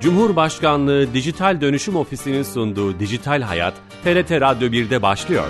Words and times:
Cumhurbaşkanlığı 0.00 1.14
Dijital 1.14 1.60
Dönüşüm 1.60 1.96
Ofisi'nin 1.96 2.42
sunduğu 2.42 2.98
Dijital 2.98 3.42
Hayat, 3.42 3.74
TRT 4.04 4.30
Radyo 4.30 4.68
1'de 4.68 5.02
başlıyor. 5.02 5.44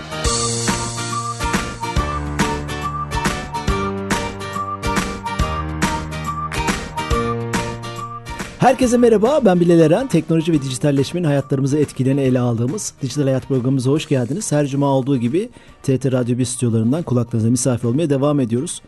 Herkese 8.58 8.96
merhaba, 8.96 9.40
ben 9.44 9.60
Bilal 9.60 9.80
Eren. 9.80 10.06
Teknoloji 10.06 10.52
ve 10.52 10.62
dijitalleşmenin 10.62 11.26
hayatlarımızı 11.26 11.78
etkilerini 11.78 12.20
ele 12.20 12.40
aldığımız 12.40 12.94
Dijital 13.02 13.22
Hayat 13.22 13.48
programımıza 13.48 13.90
hoş 13.90 14.08
geldiniz. 14.08 14.52
Her 14.52 14.66
cuma 14.66 14.86
olduğu 14.86 15.16
gibi 15.16 15.50
TRT 15.82 16.12
Radyo 16.12 16.38
1 16.38 16.44
stüdyolarından 16.44 17.02
kulaklarınıza 17.02 17.50
misafir 17.50 17.88
olmaya 17.88 18.10
devam 18.10 18.40
ediyoruz. 18.40 18.82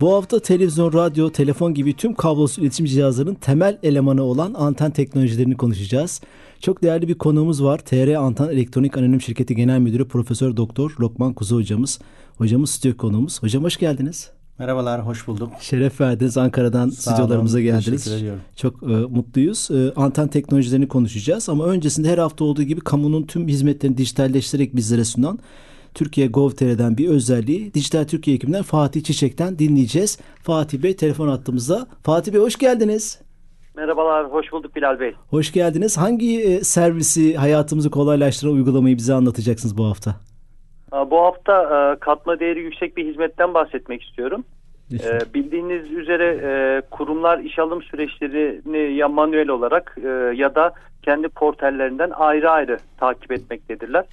Bu 0.00 0.14
hafta 0.14 0.40
televizyon, 0.40 0.92
radyo, 0.92 1.30
telefon 1.30 1.74
gibi 1.74 1.96
tüm 1.96 2.14
kablosuz 2.14 2.58
iletişim 2.58 2.86
cihazlarının 2.86 3.34
temel 3.34 3.78
elemanı 3.82 4.22
olan 4.22 4.54
anten 4.54 4.90
teknolojilerini 4.90 5.56
konuşacağız. 5.56 6.20
Çok 6.60 6.82
değerli 6.82 7.08
bir 7.08 7.14
konuğumuz 7.14 7.64
var. 7.64 7.78
TR 7.78 8.14
Anten 8.14 8.48
Elektronik 8.48 8.96
Anonim 8.96 9.20
Şirketi 9.20 9.56
Genel 9.56 9.78
Müdürü 9.78 10.08
Profesör 10.08 10.56
Doktor 10.56 10.94
Lokman 11.00 11.32
Kuzu 11.32 11.56
hocamız. 11.56 11.98
Hocamız 12.38 12.70
stüdyo 12.70 12.96
konuğumuz. 12.96 13.42
Hocam 13.42 13.64
hoş 13.64 13.76
geldiniz. 13.76 14.30
Merhabalar, 14.58 15.06
hoş 15.06 15.26
bulduk. 15.26 15.50
Şeref 15.60 16.00
verdiniz. 16.00 16.38
Ankara'dan 16.38 16.88
Sağ 16.88 17.10
stüdyolarımıza 17.10 17.58
olun, 17.58 17.66
geldiniz. 17.66 18.08
Çok 18.56 18.82
e, 18.82 18.86
mutluyuz. 18.86 19.70
E, 19.70 19.92
anten 19.96 20.28
teknolojilerini 20.28 20.88
konuşacağız 20.88 21.48
ama 21.48 21.64
öncesinde 21.64 22.08
her 22.08 22.18
hafta 22.18 22.44
olduğu 22.44 22.62
gibi 22.62 22.80
kamunun 22.80 23.22
tüm 23.22 23.48
hizmetlerini 23.48 23.96
dijitalleştirerek 23.96 24.76
bizlere 24.76 25.04
sunan 25.04 25.38
Türkiye 25.96 26.26
Gov.tr'den 26.26 26.96
bir 26.98 27.08
özelliği 27.08 27.74
Dijital 27.74 28.04
Türkiye 28.04 28.36
ekibinden 28.36 28.62
Fatih 28.62 29.02
Çiçek'ten 29.02 29.58
dinleyeceğiz. 29.58 30.20
Fatih 30.42 30.82
Bey 30.82 30.96
telefon 30.96 31.28
attığımızda. 31.28 31.86
Fatih 32.02 32.32
Bey 32.32 32.40
hoş 32.40 32.56
geldiniz. 32.56 33.22
Merhabalar, 33.76 34.26
hoş 34.26 34.52
bulduk 34.52 34.76
Bilal 34.76 35.00
Bey. 35.00 35.14
Hoş 35.30 35.52
geldiniz. 35.52 35.98
Hangi 35.98 36.40
e, 36.42 36.60
servisi 36.64 37.36
hayatımızı 37.36 37.90
kolaylaştıran 37.90 38.52
uygulamayı 38.54 38.96
bize 38.96 39.14
anlatacaksınız 39.14 39.78
bu 39.78 39.84
hafta? 39.84 40.10
Bu 41.10 41.18
hafta 41.18 41.62
e, 41.62 41.98
katma 41.98 42.40
değeri 42.40 42.60
yüksek 42.60 42.96
bir 42.96 43.06
hizmetten 43.06 43.54
bahsetmek 43.54 44.02
istiyorum. 44.02 44.44
Lütfen. 44.92 45.16
E, 45.16 45.34
bildiğiniz 45.34 45.90
üzere 45.92 46.82
kurumlar 46.90 47.38
iş 47.38 47.58
alım 47.58 47.82
süreçlerini 47.82 48.96
ya 48.96 49.08
manuel 49.08 49.48
olarak 49.48 49.98
ya 50.34 50.54
da 50.54 50.72
kendi 51.02 51.28
portallerinden 51.28 52.10
ayrı 52.10 52.50
ayrı 52.50 52.78
takip 52.98 53.32
etmektedirler. 53.32 54.04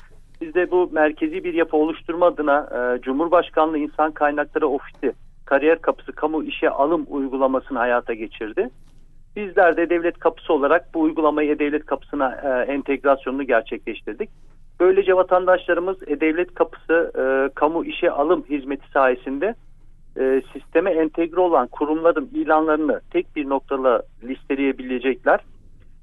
Biz 0.43 0.53
de 0.53 0.71
bu 0.71 0.89
merkezi 0.91 1.43
bir 1.43 1.53
yapı 1.53 1.77
oluşturma 1.77 2.25
adına 2.25 2.69
e, 2.71 3.01
Cumhurbaşkanlığı 3.01 3.77
İnsan 3.77 4.11
Kaynakları 4.11 4.67
Ofisi 4.67 5.13
Kariyer 5.45 5.81
Kapısı 5.81 6.11
Kamu 6.11 6.43
İşe 6.43 6.69
Alım 6.69 7.05
uygulamasını 7.09 7.77
hayata 7.77 8.13
geçirdi. 8.13 8.69
Bizler 9.35 9.77
de 9.77 9.89
devlet 9.89 10.19
kapısı 10.19 10.53
olarak 10.53 10.93
bu 10.93 11.01
uygulamayı 11.01 11.51
E-Devlet 11.51 11.85
kapısına 11.85 12.35
e, 12.35 12.71
entegrasyonunu 12.71 13.43
gerçekleştirdik. 13.43 14.29
Böylece 14.79 15.15
vatandaşlarımız 15.15 15.97
E-Devlet 16.07 16.53
kapısı 16.53 17.11
e, 17.17 17.53
kamu 17.55 17.85
işe 17.85 18.11
alım 18.11 18.43
hizmeti 18.49 18.91
sayesinde 18.91 19.55
e, 20.19 20.41
sisteme 20.53 20.91
entegre 20.91 21.39
olan 21.39 21.67
kurumların 21.67 22.29
ilanlarını 22.33 23.01
tek 23.11 23.35
bir 23.35 23.49
noktada 23.49 24.03
listeleyebilecekler 24.23 25.39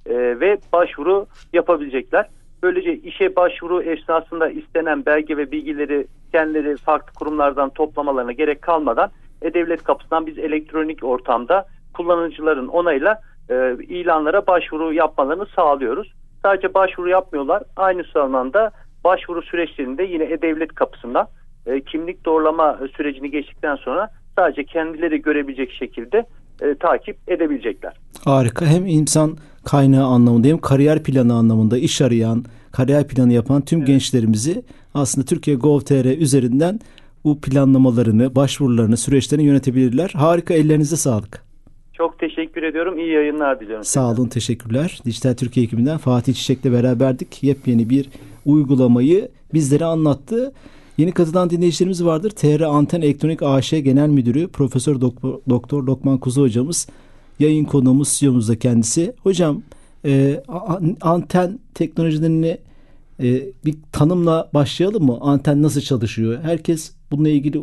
e, 0.06 0.14
ve 0.40 0.58
başvuru 0.72 1.26
yapabilecekler. 1.52 2.28
Böylece 2.62 2.94
işe 2.96 3.36
başvuru 3.36 3.82
esnasında 3.82 4.48
istenen 4.50 5.06
belge 5.06 5.36
ve 5.36 5.50
bilgileri 5.50 6.06
kendileri 6.32 6.76
farklı 6.76 7.12
kurumlardan 7.12 7.70
toplamalarına 7.70 8.32
gerek 8.32 8.62
kalmadan 8.62 9.10
E-Devlet 9.42 9.82
kapısından 9.82 10.26
biz 10.26 10.38
elektronik 10.38 11.04
ortamda 11.04 11.66
kullanıcıların 11.94 12.68
onayla 12.68 13.20
e, 13.50 13.76
ilanlara 13.88 14.46
başvuru 14.46 14.92
yapmalarını 14.92 15.46
sağlıyoruz. 15.46 16.12
Sadece 16.42 16.74
başvuru 16.74 17.08
yapmıyorlar. 17.08 17.62
Aynı 17.76 18.04
zamanda 18.14 18.70
başvuru 19.04 19.42
süreçlerinde 19.42 20.02
yine 20.02 20.24
E-Devlet 20.24 20.74
kapısından 20.74 21.26
e, 21.66 21.80
kimlik 21.80 22.24
doğrulama 22.24 22.78
sürecini 22.96 23.30
geçtikten 23.30 23.76
sonra 23.76 24.08
sadece 24.36 24.64
kendileri 24.64 25.22
görebilecek 25.22 25.72
şekilde 25.72 26.24
e, 26.62 26.74
takip 26.74 27.16
edebilecekler. 27.28 27.92
Harika. 28.24 28.66
Hem 28.66 28.86
insan 28.86 29.36
kaynağı 29.64 30.06
anlamında 30.06 30.48
hem 30.48 30.58
kariyer 30.58 31.02
planı 31.02 31.34
anlamında 31.34 31.78
iş 31.78 32.00
arayan, 32.00 32.44
kariyer 32.72 33.08
planı 33.08 33.32
yapan 33.32 33.62
tüm 33.62 33.78
evet. 33.78 33.86
gençlerimizi 33.86 34.62
aslında 34.94 35.26
Türkiye 35.26 35.56
Gov.tr 35.56 36.18
üzerinden 36.18 36.80
bu 37.24 37.40
planlamalarını, 37.40 38.34
başvurularını, 38.34 38.96
süreçlerini 38.96 39.46
yönetebilirler. 39.46 40.10
Harika. 40.14 40.54
Ellerinize 40.54 40.96
sağlık. 40.96 41.42
Çok 41.92 42.18
teşekkür 42.18 42.62
ediyorum. 42.62 42.98
İyi 42.98 43.12
yayınlar 43.12 43.60
diliyorum. 43.60 43.84
Sağ 43.84 44.10
olun. 44.10 44.28
Teşekkürler. 44.28 45.00
Dijital 45.04 45.34
Türkiye 45.34 45.66
ekibinden 45.66 45.98
Fatih 45.98 46.34
Çiçek'le 46.34 46.64
beraberdik. 46.64 47.42
Yepyeni 47.42 47.90
bir 47.90 48.08
uygulamayı 48.46 49.28
bizlere 49.54 49.84
anlattı. 49.84 50.52
Yeni 51.00 51.12
katılan 51.12 51.50
dinleyicilerimiz 51.50 52.04
vardır. 52.04 52.30
TR 52.30 52.60
Anten 52.60 53.00
Elektronik 53.00 53.42
AŞ 53.42 53.70
Genel 53.70 54.08
Müdürü 54.08 54.48
Profesör 54.48 55.00
Doktor, 55.48 55.82
Lokman 55.82 56.18
Kuzu 56.18 56.42
hocamız. 56.42 56.86
Yayın 57.38 57.64
konuğumuz 57.64 58.08
CEO'muz 58.08 58.48
da 58.48 58.58
kendisi. 58.58 59.14
Hocam 59.22 59.62
e, 60.04 60.42
anten 61.00 61.58
teknolojilerini 61.74 62.58
e, 63.20 63.42
bir 63.64 63.76
tanımla 63.92 64.50
başlayalım 64.54 65.04
mı? 65.04 65.18
Anten 65.20 65.62
nasıl 65.62 65.80
çalışıyor? 65.80 66.38
Herkes 66.42 66.92
bununla 67.10 67.28
ilgili 67.28 67.60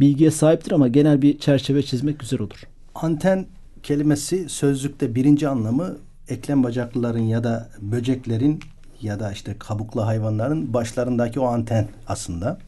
bilgiye 0.00 0.30
sahiptir 0.30 0.72
ama 0.72 0.88
genel 0.88 1.22
bir 1.22 1.38
çerçeve 1.38 1.82
çizmek 1.82 2.18
güzel 2.18 2.40
olur. 2.40 2.62
Anten 2.94 3.46
kelimesi 3.82 4.48
sözlükte 4.48 5.14
birinci 5.14 5.48
anlamı 5.48 5.96
eklem 6.28 6.62
bacaklıların 6.62 7.22
ya 7.22 7.44
da 7.44 7.70
böceklerin 7.80 8.60
ya 9.02 9.20
da 9.20 9.32
işte 9.32 9.54
kabuklu 9.58 10.06
hayvanların 10.06 10.74
başlarındaki 10.74 11.40
o 11.40 11.44
anten 11.44 11.88
aslında. 12.08 12.58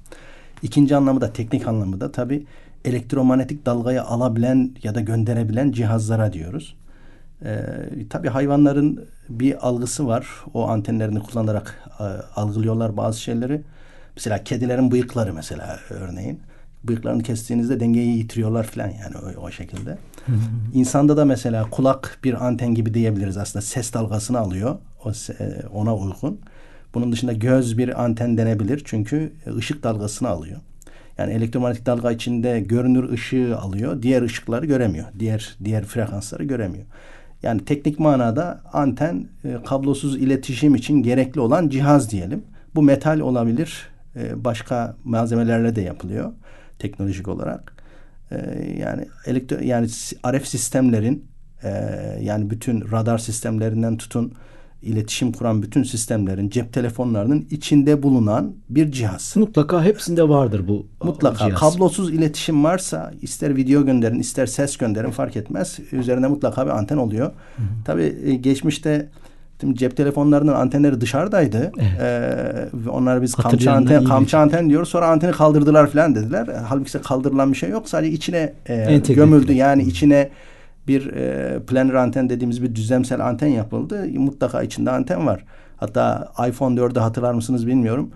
İkinci 0.63 0.97
anlamı 0.97 1.21
da 1.21 1.33
teknik 1.33 1.69
anlamı 1.69 2.01
da 2.01 2.13
tabi 2.13 2.47
elektromanyetik 2.85 3.67
dalgayı 3.67 4.03
alabilen 4.03 4.71
ya 4.83 4.95
da 4.95 5.01
gönderebilen 5.01 5.73
cihazlara 5.73 6.33
diyoruz. 6.33 6.77
Ee, 7.45 7.63
tabii 8.11 8.29
hayvanların 8.29 9.05
bir 9.29 9.69
algısı 9.69 10.07
var. 10.07 10.27
O 10.55 10.69
antenlerini 10.69 11.21
kullanarak 11.23 11.91
e, 12.01 12.05
algılıyorlar 12.41 12.97
bazı 12.97 13.21
şeyleri. 13.21 13.63
Mesela 14.17 14.45
kedilerin 14.45 14.91
bıyıkları 14.91 15.35
mesela 15.35 15.79
örneğin. 15.91 16.41
Bıyıklarını 16.85 17.23
kestiğinizde 17.23 17.81
dengeyi 17.81 18.17
yitiriyorlar 18.17 18.65
falan 18.65 18.89
yani 18.89 19.17
o, 19.17 19.41
o 19.41 19.51
şekilde. 19.51 19.99
İnsanda 20.75 21.17
da 21.17 21.25
mesela 21.25 21.71
kulak 21.71 22.19
bir 22.25 22.47
anten 22.47 22.75
gibi 22.75 22.95
diyebiliriz 22.95 23.37
aslında. 23.37 23.63
Ses 23.63 23.93
dalgasını 23.93 24.39
alıyor. 24.39 24.77
O, 25.05 25.11
e, 25.11 25.67
ona 25.75 25.97
uygun. 25.97 26.41
Bunun 26.95 27.13
dışında 27.13 27.33
göz 27.33 27.79
bir 27.79 28.05
anten 28.05 28.37
denebilir. 28.37 28.83
Çünkü 28.85 29.33
ışık 29.57 29.83
dalgasını 29.83 30.29
alıyor. 30.29 30.61
Yani 31.19 31.33
elektromanyetik 31.33 31.87
dalga 31.87 32.13
içinde 32.13 32.61
görünür 32.61 33.13
ışığı 33.13 33.59
alıyor. 33.59 34.03
Diğer 34.03 34.23
ışıkları 34.23 34.67
göremiyor. 34.67 35.07
Diğer 35.19 35.57
diğer 35.65 35.85
frekansları 35.85 36.45
göremiyor. 36.45 36.85
Yani 37.43 37.65
teknik 37.65 37.99
manada 37.99 38.61
anten 38.73 39.27
e, 39.45 39.57
kablosuz 39.67 40.17
iletişim 40.17 40.75
için 40.75 41.03
gerekli 41.03 41.41
olan 41.41 41.69
cihaz 41.69 42.11
diyelim. 42.11 42.43
Bu 42.75 42.83
metal 42.83 43.21
olabilir. 43.21 43.89
E, 44.17 44.45
başka 44.45 44.97
malzemelerle 45.05 45.77
de 45.77 45.81
yapılıyor 45.81 46.33
teknolojik 46.83 47.29
olarak. 47.29 47.73
E, 48.31 48.37
yani 48.79 49.09
elektro 49.27 49.57
yani 49.63 49.87
RF 50.33 50.47
sistemlerin 50.47 51.25
e, 51.63 51.71
yani 52.21 52.51
bütün 52.51 52.91
radar 52.93 53.19
sistemlerinden 53.19 53.97
tutun 53.97 54.33
iletişim 54.83 55.33
kuran 55.33 55.63
bütün 55.63 55.83
sistemlerin 55.83 56.49
cep 56.49 56.73
telefonlarının 56.73 57.47
içinde 57.51 58.03
bulunan 58.03 58.55
bir 58.69 58.93
cihaz. 58.93 59.37
Mutlaka 59.37 59.85
hepsinde 59.85 60.29
vardır 60.29 60.69
bu 60.69 60.87
Mutlaka. 61.03 61.47
Cihaz. 61.47 61.61
Kablosuz 61.61 62.11
iletişim 62.15 62.65
varsa 62.65 63.13
ister 63.23 63.57
video 63.57 63.87
gönderin 63.87 64.19
ister 64.19 64.47
ses 64.47 64.77
gönderin 64.77 65.11
fark 65.11 65.37
etmez. 65.37 65.79
Üzerinde 65.93 66.27
mutlaka 66.27 66.67
bir 66.67 66.71
anten 66.71 66.97
oluyor. 66.97 67.33
Tabii 67.85 68.17
e, 68.25 68.35
geçmişte 68.35 69.09
Şimdi 69.63 69.79
cep 69.79 69.97
telefonlarının 69.97 70.53
antenleri 70.55 71.01
dışarıdaydı. 71.01 71.73
Evet. 71.79 72.01
Ee, 72.01 72.91
onlara 72.91 73.23
biz 73.23 73.35
kamçı 73.35 73.73
anten, 73.73 74.05
kamçı 74.05 74.39
anten 74.39 74.71
diyoruz. 74.71 74.89
Sonra 74.89 75.07
anteni 75.07 75.33
kaldırdılar 75.33 75.87
falan 75.87 76.15
dediler. 76.15 76.49
Halbuki 76.69 76.99
kaldırılan 76.99 77.53
bir 77.53 77.57
şey 77.57 77.71
yok. 77.71 77.89
Sadece 77.89 78.13
içine 78.13 78.53
e, 78.69 78.99
gömüldü. 78.99 79.53
Yani 79.53 79.83
içine 79.83 80.29
bir 80.89 81.13
e, 81.13 81.59
planer 81.67 81.95
anten 81.95 82.31
dediğimiz 82.31 82.63
bir 82.63 82.75
düzlemsel 82.75 83.27
anten 83.27 83.47
yapıldı. 83.47 84.07
Mutlaka 84.15 84.63
içinde 84.63 84.91
anten 84.91 85.27
var. 85.27 85.45
Hatta 85.77 86.33
iPhone 86.49 86.81
4'ü 86.81 87.01
hatırlar 87.01 87.35
mısınız 87.35 87.67
bilmiyorum. 87.67 88.11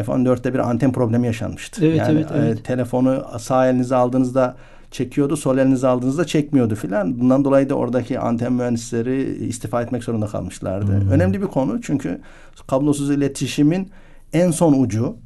iPhone 0.00 0.28
4'te 0.28 0.54
bir 0.54 0.58
anten 0.58 0.92
problemi 0.92 1.26
yaşanmıştı. 1.26 1.86
Evet, 1.86 1.98
yani 1.98 2.18
evet, 2.18 2.26
evet. 2.34 2.58
E, 2.58 2.62
telefonu 2.62 3.24
sağ 3.38 3.68
elinize 3.68 3.96
aldığınızda 3.96 4.56
çekiyordu, 4.96 5.36
sol 5.36 5.58
elinize 5.58 5.86
aldığınızda 5.88 6.24
çekmiyordu 6.24 6.74
filan. 6.74 7.20
Bundan 7.20 7.44
dolayı 7.44 7.68
da 7.70 7.74
oradaki 7.74 8.18
anten 8.18 8.52
mühendisleri 8.52 9.46
istifa 9.46 9.82
etmek 9.82 10.04
zorunda 10.04 10.26
kalmışlardı. 10.26 11.00
Hmm. 11.00 11.10
Önemli 11.10 11.42
bir 11.42 11.46
konu 11.46 11.80
çünkü 11.82 12.20
kablosuz 12.66 13.10
iletişimin 13.10 13.90
en 14.32 14.50
son 14.50 14.72
ucu 14.72 15.16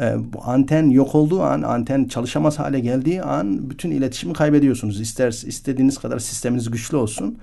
e, 0.00 0.14
bu 0.32 0.38
anten 0.44 0.90
yok 0.90 1.14
olduğu 1.14 1.42
an, 1.42 1.62
anten 1.62 2.04
çalışamaz 2.04 2.58
hale 2.58 2.80
geldiği 2.80 3.22
an 3.22 3.70
bütün 3.70 3.90
iletişimi 3.90 4.32
kaybediyorsunuz. 4.32 5.00
İster 5.00 5.28
istediğiniz 5.28 5.98
kadar 5.98 6.18
sisteminiz 6.18 6.70
güçlü 6.70 6.96
olsun. 6.96 7.38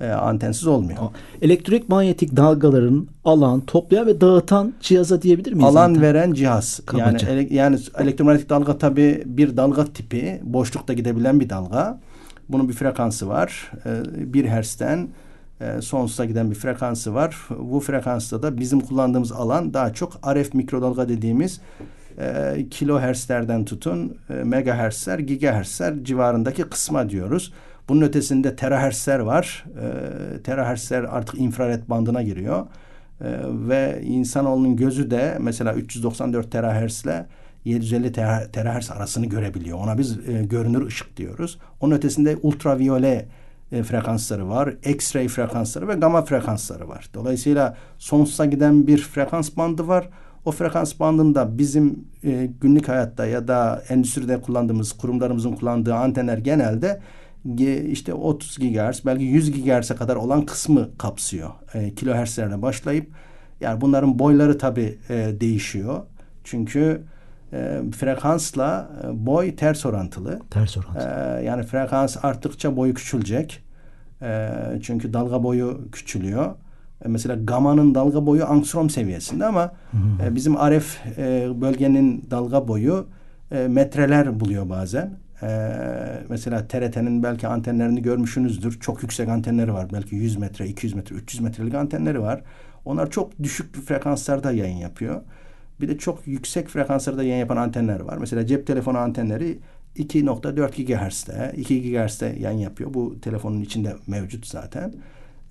E, 0.00 0.10
antensiz 0.10 0.66
olmuyor. 0.66 0.98
Elektrik 1.42 1.88
manyetik 1.88 2.36
dalgaların 2.36 3.06
alan, 3.24 3.60
toplayan 3.60 4.06
ve 4.06 4.20
dağıtan 4.20 4.74
cihaza 4.80 5.22
diyebilir 5.22 5.52
miyiz? 5.52 5.68
Alan 5.68 5.88
anten? 5.88 6.02
veren 6.02 6.32
cihaz. 6.32 6.80
Kabaca. 6.86 7.28
Yani 7.28 7.40
ele, 7.40 7.54
yani 7.54 7.78
elektromanyetik 7.98 8.50
dalga 8.50 8.78
tabi 8.78 9.22
bir 9.26 9.56
dalga 9.56 9.84
tipi, 9.84 10.40
boşlukta 10.42 10.92
gidebilen 10.92 11.40
bir 11.40 11.50
dalga. 11.50 12.00
Bunun 12.48 12.68
bir 12.68 12.74
frekansı 12.74 13.28
var. 13.28 13.72
E, 13.86 14.32
1 14.34 14.48
Hz'den 14.48 15.08
e, 15.60 15.82
sonsuza 15.82 16.24
giden 16.24 16.50
bir 16.50 16.56
frekansı 16.56 17.14
var. 17.14 17.36
Bu 17.58 17.80
frekansta 17.80 18.42
da 18.42 18.58
bizim 18.58 18.80
kullandığımız 18.80 19.32
alan 19.32 19.74
daha 19.74 19.92
çok 19.92 20.12
RF 20.34 20.54
mikrodalga 20.54 21.08
dediğimiz 21.08 21.60
e, 22.18 22.56
kilohertzlerden 22.70 23.64
tutun 23.64 24.16
e, 24.30 24.32
megahertzler, 24.32 25.18
gigahertzler 25.18 26.04
civarındaki 26.04 26.62
kısma 26.62 27.10
diyoruz. 27.10 27.52
Bunun 27.90 28.02
ötesinde 28.02 28.56
terahertzler 28.56 29.18
var. 29.18 29.64
E, 30.36 30.42
terahertzler 30.42 31.02
artık 31.02 31.40
infrared 31.40 31.82
bandına 31.88 32.22
giriyor. 32.22 32.60
E, 32.60 33.26
ve 33.68 34.00
insanoğlunun 34.04 34.76
gözü 34.76 35.10
de 35.10 35.36
mesela 35.40 35.74
394 35.74 36.52
terahertz 36.52 37.04
ile 37.04 37.26
750 37.64 38.06
tera- 38.12 38.50
terahertz 38.50 38.90
arasını 38.90 39.26
görebiliyor. 39.26 39.78
Ona 39.78 39.98
biz 39.98 40.18
e, 40.28 40.44
görünür 40.44 40.86
ışık 40.86 41.16
diyoruz. 41.16 41.58
Onun 41.80 41.94
ötesinde 41.94 42.36
ultraviyole 42.42 43.28
e, 43.72 43.82
frekansları 43.82 44.48
var, 44.48 44.68
X-ray 44.68 45.28
frekansları 45.28 45.88
ve 45.88 45.94
gamma 45.94 46.24
frekansları 46.24 46.88
var. 46.88 47.10
Dolayısıyla 47.14 47.76
sonsuza 47.98 48.46
giden 48.46 48.86
bir 48.86 48.98
frekans 48.98 49.56
bandı 49.56 49.88
var. 49.88 50.08
O 50.44 50.52
frekans 50.52 51.00
bandında 51.00 51.58
bizim 51.58 52.04
e, 52.24 52.50
günlük 52.60 52.88
hayatta 52.88 53.26
ya 53.26 53.48
da 53.48 53.82
endüstride 53.88 54.40
kullandığımız, 54.40 54.92
kurumlarımızın 54.92 55.52
kullandığı 55.52 55.94
antenler 55.94 56.38
genelde 56.38 56.86
ge- 56.86 57.00
işte 57.88 58.14
30 58.14 58.58
GHz 58.58 59.06
belki 59.06 59.24
100 59.24 59.64
GHz'e 59.64 59.94
kadar 59.94 60.16
olan 60.16 60.46
kısmı 60.46 60.88
kapsıyor. 60.98 61.50
E, 61.74 61.94
kilohertzlerle 61.94 62.62
başlayıp 62.62 63.10
yani 63.60 63.80
bunların 63.80 64.18
boyları 64.18 64.58
tabii 64.58 64.98
e, 65.08 65.40
değişiyor. 65.40 66.02
Çünkü 66.44 67.02
e, 67.52 67.82
frekansla 67.98 68.90
e, 69.04 69.26
boy 69.26 69.56
ters 69.56 69.86
orantılı. 69.86 70.40
Ters 70.50 70.76
orantı. 70.76 70.98
Ee, 71.38 71.44
yani 71.44 71.62
frekans 71.62 72.16
arttıkça 72.24 72.76
boyu 72.76 72.94
küçülecek. 72.94 73.62
Ee, 74.22 74.50
çünkü 74.82 75.12
dalga 75.12 75.42
boyu 75.42 75.90
küçülüyor. 75.92 76.54
Ee, 77.04 77.08
mesela 77.08 77.34
gamanın 77.44 77.94
dalga 77.94 78.26
boyu 78.26 78.46
angstrom 78.46 78.90
seviyesinde 78.90 79.44
ama 79.44 79.72
e, 80.24 80.34
bizim 80.34 80.54
RF 80.54 80.98
e, 81.18 81.48
bölgenin 81.60 82.26
dalga 82.30 82.68
boyu 82.68 83.06
e, 83.52 83.68
metreler 83.68 84.40
buluyor 84.40 84.68
bazen. 84.68 85.10
Ee, 85.42 85.72
mesela 86.28 86.68
TRT'nin 86.68 87.22
belki 87.22 87.46
antenlerini 87.48 88.02
görmüşsünüzdür. 88.02 88.80
Çok 88.80 89.02
yüksek 89.02 89.28
antenleri 89.28 89.72
var. 89.74 89.86
Belki 89.92 90.16
100 90.16 90.36
metre, 90.36 90.68
200 90.68 90.94
metre, 90.94 91.14
300 91.16 91.40
metrelik 91.40 91.74
antenleri 91.74 92.20
var. 92.20 92.42
Onlar 92.84 93.10
çok 93.10 93.42
düşük 93.42 93.76
frekanslarda 93.76 94.52
yayın 94.52 94.76
yapıyor. 94.76 95.20
Bir 95.80 95.88
de 95.88 95.98
çok 95.98 96.26
yüksek 96.26 96.68
frekanslarda 96.68 97.22
yayın 97.22 97.40
yapan 97.40 97.56
antenler 97.56 98.00
var. 98.00 98.16
Mesela 98.16 98.46
cep 98.46 98.66
telefonu 98.66 98.98
antenleri 98.98 99.58
2.4 99.96 100.84
GHz'de, 100.84 101.52
2 101.56 101.82
GHz'de 101.92 102.36
yayın 102.40 102.58
yapıyor. 102.58 102.94
Bu 102.94 103.20
telefonun 103.20 103.60
içinde 103.60 103.96
mevcut 104.06 104.46
zaten. 104.46 104.94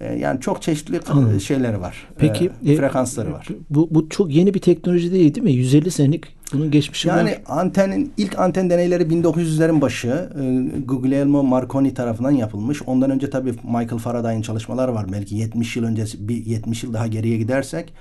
Ee, 0.01 0.13
yani 0.13 0.41
çok 0.41 0.61
çeşitli 0.61 0.99
Anladım. 1.09 1.39
şeyleri 1.39 1.81
var. 1.81 2.07
Peki 2.17 2.51
Ee, 2.65 2.71
e, 2.71 2.75
frekansları 2.75 3.33
var. 3.33 3.47
Bu, 3.69 3.87
bu 3.91 4.09
çok 4.09 4.31
yeni 4.31 4.53
bir 4.53 4.61
teknoloji 4.61 5.11
değil 5.11 5.35
değil 5.35 5.43
mi? 5.43 5.51
150 5.51 5.91
senelik 5.91 6.38
bunun 6.53 6.71
geçmişi 6.71 7.07
Yani 7.07 7.29
var. 7.31 7.39
antenin 7.45 8.13
ilk 8.17 8.39
anten 8.39 8.69
deneyleri 8.69 9.03
1900'lerin 9.03 9.81
başı 9.81 10.29
e, 10.41 10.79
Guglielmo 10.79 11.43
Marconi 11.43 11.93
tarafından 11.93 12.31
yapılmış. 12.31 12.81
Ondan 12.85 13.11
önce 13.11 13.29
tabii 13.29 13.51
Michael 13.63 13.97
Faraday'ın 13.97 14.41
çalışmaları 14.41 14.93
var. 14.95 15.05
Belki 15.13 15.35
70 15.35 15.75
yıl 15.75 15.83
öncesi 15.83 16.27
bir 16.29 16.45
70 16.45 16.83
yıl 16.83 16.93
daha 16.93 17.07
geriye 17.07 17.37
gidersek 17.37 17.93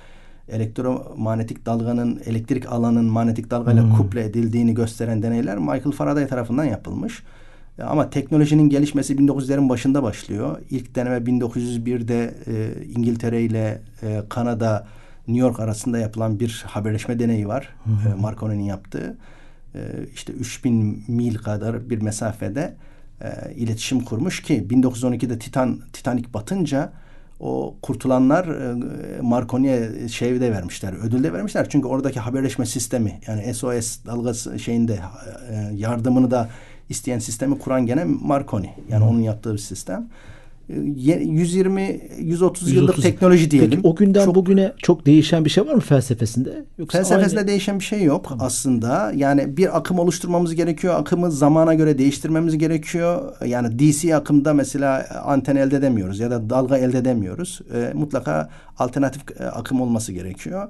elektromanyetik 0.49 1.65
dalganın 1.65 2.21
elektrik 2.25 2.71
alanın 2.71 3.05
manyetik 3.05 3.51
dalgayla 3.51 3.83
Hmm. 3.83 3.95
kuple 3.97 4.23
edildiğini 4.23 4.73
gösteren 4.73 5.23
deneyler 5.23 5.57
Michael 5.57 5.91
Faraday 5.91 6.27
tarafından 6.27 6.63
yapılmış. 6.63 7.23
E, 7.79 7.83
Ama 7.83 8.09
teknolojinin 8.09 8.69
gelişmesi 8.69 9.15
1900'lerin 9.15 9.69
başında 9.69 10.03
başlıyor. 10.03 10.57
İlk 10.69 10.95
deneme 10.95 11.17
1901'de 11.17 12.33
e, 12.47 12.83
İngiltere 12.95 13.41
ile 13.41 13.81
e, 14.03 14.21
Kanada, 14.29 14.87
New 15.29 15.47
York 15.47 15.59
arasında 15.59 15.99
yapılan 15.99 16.39
bir 16.39 16.65
haberleşme 16.67 17.19
deneyi 17.19 17.47
var. 17.47 17.75
E, 18.11 18.13
Marconi'nin 18.13 18.63
yaptığı. 18.63 19.17
E, 19.75 19.79
işte 20.13 20.33
3000 20.33 21.03
mil 21.07 21.35
kadar 21.35 21.89
bir 21.89 22.01
mesafede 22.01 22.75
e, 23.21 23.53
iletişim 23.55 23.99
kurmuş 23.99 24.41
ki 24.41 24.67
1912'de 24.69 25.39
Titan 25.39 25.79
Titanic 25.93 26.33
batınca 26.33 26.91
o 27.39 27.75
kurtulanlar 27.81 28.47
e, 28.47 29.21
Marconi'ye 29.21 30.07
şey 30.09 30.41
de 30.41 30.51
vermişler, 30.51 30.93
ödül 31.03 31.23
de 31.23 31.33
vermişler. 31.33 31.69
Çünkü 31.69 31.87
oradaki 31.87 32.19
haberleşme 32.19 32.65
sistemi 32.65 33.19
yani 33.27 33.53
SOS 33.53 34.05
dalgası 34.05 34.59
şeyinde 34.59 34.99
e, 35.51 35.69
yardımını 35.75 36.31
da 36.31 36.49
isteyen 36.89 37.19
sistemi 37.19 37.59
kuran 37.59 37.85
gene 37.85 38.03
Marconi. 38.03 38.73
Yani 38.89 39.03
onun 39.03 39.19
yaptığı 39.19 39.53
bir 39.53 39.57
sistem. 39.57 40.07
E, 40.69 40.73
ye- 40.95 41.23
120 41.23 42.01
130 42.19 42.71
yıllık 42.71 42.81
130. 42.97 43.03
teknoloji 43.03 43.51
diyelim. 43.51 43.69
Peki 43.69 43.87
o 43.87 43.95
günden 43.95 44.25
Çok- 44.25 44.35
bugüne 44.35 44.73
çok 44.77 45.05
değişen 45.05 45.45
bir 45.45 45.49
şey 45.49 45.65
var 45.67 45.73
mı 45.73 45.81
felsefesinde? 45.81 46.65
Yoksa 46.77 46.97
Felsefesinde 46.97 47.39
aynı- 47.39 47.47
değişen 47.47 47.79
bir 47.79 47.83
şey 47.83 48.03
yok 48.03 48.31
aslında. 48.39 49.11
Yani 49.15 49.57
bir 49.57 49.77
akım 49.77 49.99
oluşturmamız 49.99 50.55
gerekiyor. 50.55 50.99
Akımı 50.99 51.31
zamana 51.31 51.73
göre 51.73 51.97
değiştirmemiz 51.97 52.57
gerekiyor. 52.57 53.21
Yani 53.45 53.79
DC 53.79 54.15
akımda 54.15 54.53
mesela 54.53 55.05
anten 55.25 55.55
elde 55.55 55.75
edemiyoruz 55.77 56.19
ya 56.19 56.31
da 56.31 56.49
dalga 56.49 56.77
elde 56.77 56.97
edemiyoruz. 56.97 57.59
E, 57.73 57.91
mutlaka 57.93 58.49
alternatif 58.77 59.21
e, 59.41 59.43
akım 59.45 59.81
olması 59.81 60.11
gerekiyor. 60.13 60.67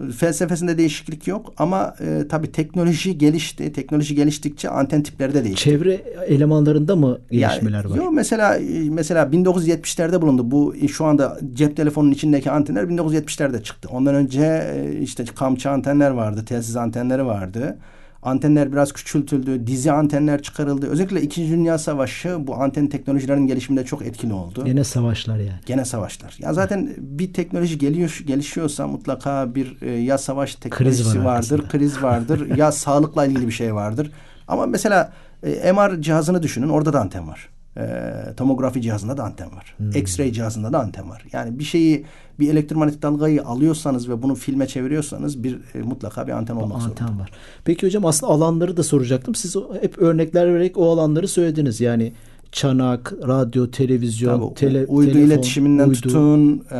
E, 0.00 0.12
Felsefesinde 0.12 0.78
değişiklik 0.78 1.26
yok 1.26 1.52
ama 1.56 1.94
e, 2.00 2.28
tabii 2.28 2.52
teknoloji 2.52 3.18
gelişti. 3.18 3.72
Teknoloji 3.72 4.14
geliştikçe 4.14 4.68
anten 4.68 5.02
tipleri 5.02 5.34
de 5.34 5.44
değişti. 5.44 5.64
çevre 5.64 5.92
elemanlarında 6.26 6.96
mı 6.96 7.18
gelişmeler 7.30 7.84
Yani, 7.84 7.90
var? 7.90 7.96
Yok 7.96 8.12
mesela 8.12 8.58
mesela 8.90 9.24
1970'lerde 9.24 10.22
bulundu. 10.22 10.50
Bu 10.50 10.74
e, 10.76 10.88
şu 10.88 11.04
anda 11.04 11.38
cep 11.52 11.76
telefonunun 11.76 12.12
içindeki 12.12 12.50
antenler 12.50 12.84
1970'lerde 12.84 13.62
çıktı. 13.62 13.88
Ondan 13.92 14.14
önce 14.14 14.72
e, 14.74 14.98
işte 15.00 15.24
kamçı 15.24 15.70
antenler 15.70 16.10
vardı, 16.10 16.44
telsiz 16.44 16.76
antenleri 16.76 17.26
vardı. 17.26 17.78
Antenler 18.22 18.72
biraz 18.72 18.92
küçültüldü, 18.92 19.66
dizi 19.66 19.92
antenler 19.92 20.42
çıkarıldı. 20.42 20.86
Özellikle 20.86 21.22
İkinci 21.22 21.52
Dünya 21.52 21.78
Savaşı 21.78 22.46
bu 22.46 22.54
anten 22.54 22.86
teknolojilerinin 22.86 23.46
gelişiminde 23.46 23.84
çok 23.84 24.02
etkili 24.02 24.32
oldu. 24.32 24.64
Yine 24.66 24.84
savaşlar 24.84 25.36
yani. 25.38 25.60
Gene 25.66 25.84
savaşlar. 25.84 26.36
Ya 26.38 26.52
zaten 26.52 26.94
bir 26.98 27.32
teknoloji 27.32 27.78
geliyor 27.78 28.22
gelişiyorsa 28.26 28.86
mutlaka 28.86 29.54
bir 29.54 29.82
e, 29.82 29.90
ya 29.90 30.18
savaş 30.18 30.54
teknolojisi 30.54 31.18
var 31.18 31.24
vardır, 31.24 31.54
arkasında. 31.54 31.68
kriz 31.68 32.02
vardır, 32.02 32.56
ya 32.56 32.72
sağlıkla 32.82 33.26
ilgili 33.26 33.46
bir 33.46 33.52
şey 33.52 33.74
vardır. 33.74 34.12
Ama 34.48 34.66
mesela 34.66 35.12
e, 35.42 35.72
MR 35.72 36.02
cihazını 36.02 36.42
düşünün, 36.42 36.68
orada 36.68 36.92
da 36.92 37.00
anten 37.00 37.28
var. 37.28 37.48
E, 37.76 38.12
tomografi 38.36 38.82
cihazında 38.82 39.16
da 39.16 39.24
anten 39.24 39.56
var. 39.56 39.74
Hmm. 39.76 39.90
X-ray 39.90 40.32
cihazında 40.32 40.72
da 40.72 40.80
anten 40.80 41.10
var. 41.10 41.24
Yani 41.32 41.58
bir 41.58 41.64
şeyi 41.64 42.04
bir 42.40 42.50
elektromanyetik 42.52 43.02
dalgayı 43.02 43.44
alıyorsanız 43.44 44.08
ve 44.08 44.22
bunu 44.22 44.34
filme 44.34 44.66
çeviriyorsanız 44.66 45.44
bir 45.44 45.58
e, 45.74 45.82
mutlaka 45.82 46.26
bir 46.26 46.32
anten 46.32 46.56
olmak 46.56 46.82
zorunda. 46.82 47.02
Anten 47.02 47.20
var. 47.20 47.30
Peki 47.64 47.86
hocam 47.86 48.06
aslında 48.06 48.32
alanları 48.32 48.76
da 48.76 48.82
soracaktım. 48.82 49.34
Siz 49.34 49.56
hep 49.80 49.98
örnekler 49.98 50.54
vererek 50.54 50.78
o 50.78 50.90
alanları 50.90 51.28
söylediniz. 51.28 51.80
Yani 51.80 52.12
çanak, 52.52 53.12
radyo, 53.28 53.70
televizyon, 53.70 54.40
Tabii, 54.40 54.54
tele, 54.54 54.86
uydu 54.86 55.12
telefon, 55.12 55.26
iletişiminden 55.26 55.88
uydu. 55.88 56.00
tutun, 56.00 56.64
e, 56.72 56.78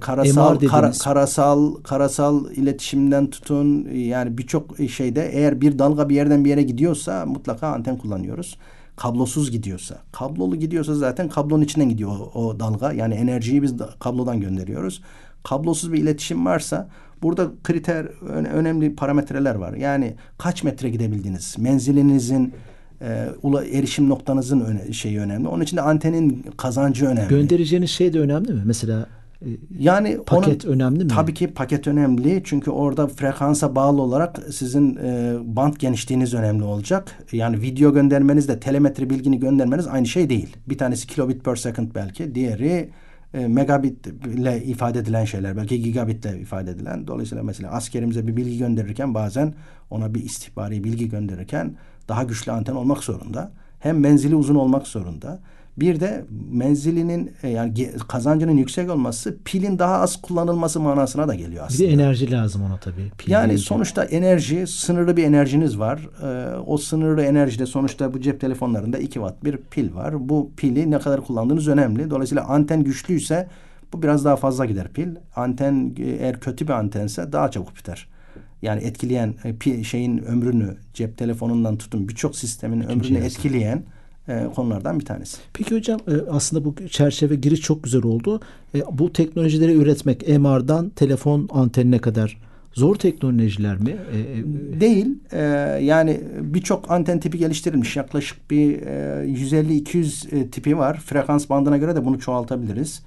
karasal 0.00 0.58
kara- 0.58 0.92
karasal 0.98 1.74
karasal 1.74 2.50
iletişimden 2.50 3.30
tutun 3.30 3.88
yani 3.94 4.38
birçok 4.38 4.76
şeyde 4.90 5.30
eğer 5.32 5.60
bir 5.60 5.78
dalga 5.78 6.08
bir 6.08 6.14
yerden 6.14 6.44
bir 6.44 6.50
yere 6.50 6.62
gidiyorsa 6.62 7.26
mutlaka 7.26 7.68
anten 7.68 7.98
kullanıyoruz. 7.98 8.58
Kablosuz 9.00 9.50
gidiyorsa, 9.50 9.98
kablolu 10.12 10.56
gidiyorsa 10.56 10.94
zaten 10.94 11.28
kablonun 11.28 11.62
içinden 11.62 11.88
gidiyor 11.88 12.10
o, 12.10 12.40
o 12.40 12.60
dalga. 12.60 12.92
Yani 12.92 13.14
enerjiyi 13.14 13.62
biz 13.62 13.78
da, 13.78 13.90
kablodan 14.00 14.40
gönderiyoruz. 14.40 15.02
Kablosuz 15.44 15.92
bir 15.92 15.98
iletişim 15.98 16.46
varsa 16.46 16.88
burada 17.22 17.50
kriter 17.64 18.04
önemli 18.30 18.94
parametreler 18.94 19.54
var. 19.54 19.72
Yani 19.72 20.14
kaç 20.38 20.62
metre 20.62 20.90
gidebildiniz? 20.90 21.56
Menzilinizin 21.58 22.54
e, 23.02 23.28
ula, 23.42 23.64
erişim 23.64 24.08
noktanızın 24.08 24.60
öne, 24.60 24.92
şeyi 24.92 25.20
önemli. 25.20 25.48
Onun 25.48 25.62
için 25.62 25.76
de 25.76 25.82
antenin 25.82 26.46
kazancı 26.56 27.06
önemli. 27.06 27.28
Göndereceğiniz 27.28 27.90
şey 27.90 28.12
de 28.12 28.20
önemli 28.20 28.52
mi? 28.52 28.62
Mesela 28.64 29.06
Yani 29.78 30.18
Paket 30.26 30.64
onun- 30.64 30.72
önemli 30.74 31.04
mi? 31.04 31.10
Tabii 31.10 31.34
ki 31.34 31.46
paket 31.48 31.86
önemli. 31.86 32.42
Çünkü 32.44 32.70
orada 32.70 33.06
frekansa 33.06 33.74
bağlı 33.74 34.02
olarak 34.02 34.38
sizin 34.52 34.96
e, 34.96 35.36
band 35.44 35.74
genişliğiniz 35.74 36.34
önemli 36.34 36.64
olacak. 36.64 37.24
Yani 37.32 37.62
video 37.62 37.92
göndermeniz 37.92 38.48
de 38.48 38.60
telemetri 38.60 39.10
bilgini 39.10 39.40
göndermeniz 39.40 39.86
aynı 39.86 40.06
şey 40.06 40.30
değil. 40.30 40.56
Bir 40.68 40.78
tanesi 40.78 41.06
kilobit 41.06 41.44
per 41.44 41.56
second 41.56 41.88
belki. 41.94 42.34
Diğeri 42.34 42.90
e, 43.34 43.46
megabit 43.46 44.06
ile 44.06 44.64
ifade 44.64 44.98
edilen 44.98 45.24
şeyler. 45.24 45.56
Belki 45.56 45.82
gigabit 45.82 46.24
ile 46.24 46.40
ifade 46.40 46.70
edilen. 46.70 47.06
Dolayısıyla 47.06 47.44
mesela 47.44 47.70
askerimize 47.72 48.26
bir 48.26 48.36
bilgi 48.36 48.58
gönderirken 48.58 49.14
bazen 49.14 49.54
ona 49.90 50.14
bir 50.14 50.22
istihbari 50.22 50.84
bilgi 50.84 51.08
gönderirken 51.08 51.74
daha 52.08 52.22
güçlü 52.22 52.52
anten 52.52 52.74
olmak 52.74 53.04
zorunda. 53.04 53.52
Hem 53.78 54.00
menzili 54.00 54.34
uzun 54.34 54.54
olmak 54.54 54.86
zorunda. 54.86 55.40
Bir 55.78 56.00
de 56.00 56.24
menzilinin 56.50 57.32
e, 57.42 57.48
yani 57.48 57.90
kazancının 58.08 58.56
yüksek 58.56 58.90
olması 58.90 59.36
pilin 59.44 59.78
daha 59.78 59.96
az 59.96 60.22
kullanılması 60.22 60.80
manasına 60.80 61.28
da 61.28 61.34
geliyor 61.34 61.64
aslında. 61.66 61.82
Bir 61.82 61.88
de 61.88 61.92
enerji 61.92 62.30
lazım 62.30 62.62
ona 62.62 62.76
tabii. 62.76 63.10
Pil 63.18 63.30
yani 63.32 63.44
enerji. 63.44 63.64
sonuçta 63.64 64.04
enerji 64.04 64.66
sınırlı 64.66 65.16
bir 65.16 65.24
enerjiniz 65.24 65.78
var. 65.78 66.08
Ee, 66.22 66.56
o 66.66 66.78
sınırlı 66.78 67.22
enerjide 67.22 67.66
sonuçta 67.66 68.14
bu 68.14 68.20
cep 68.20 68.40
telefonlarında 68.40 68.98
2 68.98 69.12
watt 69.12 69.44
bir 69.44 69.56
pil 69.56 69.94
var. 69.94 70.28
Bu 70.28 70.50
pili 70.56 70.90
ne 70.90 70.98
kadar 70.98 71.20
kullandığınız 71.20 71.68
önemli. 71.68 72.10
Dolayısıyla 72.10 72.44
anten 72.44 72.84
güçlüyse 72.84 73.48
bu 73.92 74.02
biraz 74.02 74.24
daha 74.24 74.36
fazla 74.36 74.64
gider 74.64 74.88
pil. 74.88 75.08
Anten 75.36 75.94
eğer 75.98 76.40
kötü 76.40 76.68
bir 76.68 76.72
antense 76.72 77.32
daha 77.32 77.50
çabuk 77.50 77.76
biter. 77.76 78.08
Yani 78.62 78.82
etkileyen 78.82 79.34
e, 79.66 79.84
şeyin 79.84 80.18
ömrünü 80.18 80.76
cep 80.94 81.18
telefonundan 81.18 81.76
tutun 81.76 82.08
birçok 82.08 82.36
sistemin 82.36 82.80
ömrünü 82.80 83.02
cihazı. 83.02 83.26
etkileyen 83.26 83.76
e, 83.76 83.82
konulardan 84.56 85.00
bir 85.00 85.04
tanesi. 85.04 85.36
Peki 85.52 85.76
hocam 85.76 86.00
e, 86.08 86.30
aslında 86.30 86.64
bu 86.64 86.74
çerçeve 86.90 87.34
giriş 87.34 87.60
çok 87.60 87.84
güzel 87.84 88.02
oldu. 88.02 88.40
E, 88.74 88.82
bu 88.92 89.12
teknolojileri 89.12 89.72
üretmek 89.72 90.28
MR'dan 90.28 90.88
telefon 90.88 91.48
antenine 91.52 91.98
kadar 91.98 92.40
zor 92.72 92.96
teknolojiler 92.96 93.76
mi? 93.76 93.96
E, 94.12 94.80
Değil. 94.80 95.06
E, 95.32 95.40
yani 95.82 96.20
birçok 96.40 96.90
anten 96.90 97.20
tipi 97.20 97.38
geliştirilmiş. 97.38 97.96
Yaklaşık 97.96 98.50
bir 98.50 98.82
e, 98.82 99.24
150-200 99.26 100.36
e, 100.36 100.50
tipi 100.50 100.78
var. 100.78 101.00
Frekans 101.00 101.48
bandına 101.48 101.76
göre 101.76 101.96
de 101.96 102.04
bunu 102.04 102.18
çoğaltabiliriz. 102.18 103.02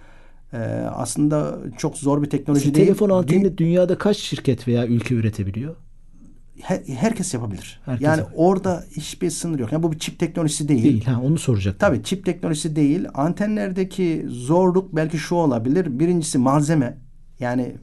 E, 0.53 0.57
aslında 0.95 1.57
çok 1.77 1.97
zor 1.97 2.23
bir 2.23 2.29
teknoloji 2.29 2.63
Siz 2.63 2.73
değil. 2.75 2.87
Telefon 2.87 3.09
anteni 3.09 3.57
dünyada 3.57 3.97
kaç 3.97 4.17
şirket 4.17 4.67
veya 4.67 4.87
ülke 4.87 5.15
üretebiliyor? 5.15 5.75
Her, 6.61 6.79
herkes 6.87 7.33
yapabilir. 7.33 7.81
Herkes 7.85 8.05
yani 8.05 8.17
yapabilir. 8.17 8.37
orada 8.37 8.83
hiçbir 8.91 9.29
sınır 9.29 9.59
yok. 9.59 9.71
Yani 9.71 9.83
bu 9.83 9.91
bir 9.91 9.99
çip 9.99 10.19
teknolojisi 10.19 10.67
değil. 10.67 10.83
Değil. 10.83 11.05
Ha, 11.05 11.21
onu 11.23 11.37
soracak. 11.37 11.79
Tabii 11.79 12.03
çip 12.03 12.25
teknolojisi 12.25 12.75
değil. 12.75 13.07
Antenlerdeki 13.13 14.25
zorluk 14.27 14.95
belki 14.95 15.17
şu 15.17 15.35
olabilir. 15.35 15.99
Birincisi 15.99 16.37
malzeme. 16.37 16.97
Yani 17.39 17.75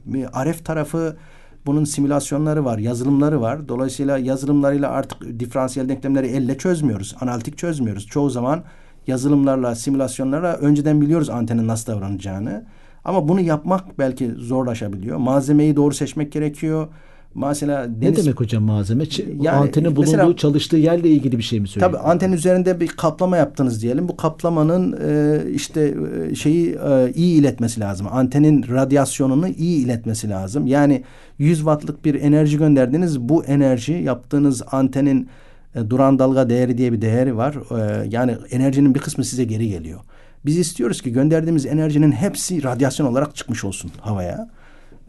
RF 0.45 0.65
tarafı 0.65 1.17
bunun 1.65 1.83
simülasyonları 1.83 2.65
var, 2.65 2.77
yazılımları 2.77 3.41
var. 3.41 3.67
Dolayısıyla 3.67 4.17
yazılımlarıyla 4.17 4.89
artık 4.89 5.39
diferansiyel 5.39 5.89
denklemleri 5.89 6.27
elle 6.27 6.57
çözmüyoruz. 6.57 7.15
Analitik 7.21 7.57
çözmüyoruz. 7.57 8.07
Çoğu 8.07 8.29
zaman 8.29 8.63
yazılımlarla, 9.07 9.75
simülasyonlarla 9.75 10.53
önceden 10.53 11.01
biliyoruz 11.01 11.29
antenin 11.29 11.67
nasıl 11.67 11.93
davranacağını. 11.93 12.65
Ama 13.05 13.27
bunu 13.27 13.41
yapmak 13.41 13.99
belki 13.99 14.31
zorlaşabiliyor. 14.31 15.17
Malzemeyi 15.17 15.75
doğru 15.75 15.93
seçmek 15.93 16.31
gerekiyor. 16.31 16.87
Mesela 17.35 17.87
deniz, 18.01 18.17
ne 18.17 18.23
demek 18.23 18.39
hocam 18.39 18.63
malzeme? 18.63 19.03
Yani, 19.41 19.57
antenin 19.57 19.95
bulunduğu 19.95 20.11
mesela, 20.11 20.35
çalıştığı 20.35 20.77
yerle 20.77 21.09
ilgili 21.09 21.37
bir 21.37 21.43
şey 21.43 21.59
mi 21.59 21.67
söylüyor? 21.67 21.91
Tabii 21.91 22.01
anten 22.01 22.31
üzerinde 22.31 22.79
bir 22.79 22.87
kaplama 22.87 23.37
yaptınız 23.37 23.81
diyelim. 23.81 24.07
Bu 24.07 24.17
kaplamanın 24.17 24.97
e, 25.07 25.39
işte 25.51 25.95
e, 26.31 26.35
şeyi 26.35 26.75
e, 26.75 27.11
iyi 27.15 27.39
iletmesi 27.39 27.79
lazım. 27.79 28.07
Antenin 28.11 28.65
radyasyonunu 28.69 29.47
iyi 29.47 29.85
iletmesi 29.85 30.29
lazım. 30.29 30.67
Yani 30.67 31.03
100 31.37 31.57
wattlık 31.57 32.05
bir 32.05 32.15
enerji 32.15 32.57
gönderdiniz. 32.57 33.19
Bu 33.19 33.45
enerji 33.45 33.93
yaptığınız 33.93 34.61
antenin 34.71 35.29
e, 35.75 35.89
duran 35.89 36.19
dalga 36.19 36.49
değeri 36.49 36.77
diye 36.77 36.93
bir 36.93 37.01
değeri 37.01 37.37
var. 37.37 37.55
E, 37.79 38.07
yani 38.09 38.37
enerjinin 38.51 38.95
bir 38.95 38.99
kısmı 38.99 39.25
size 39.25 39.43
geri 39.43 39.69
geliyor. 39.69 39.99
Biz 40.45 40.57
istiyoruz 40.57 41.01
ki 41.01 41.11
gönderdiğimiz 41.11 41.65
enerjinin 41.65 42.11
hepsi 42.11 42.63
radyasyon 42.63 43.07
olarak 43.07 43.35
çıkmış 43.35 43.63
olsun 43.63 43.91
havaya. 43.99 44.49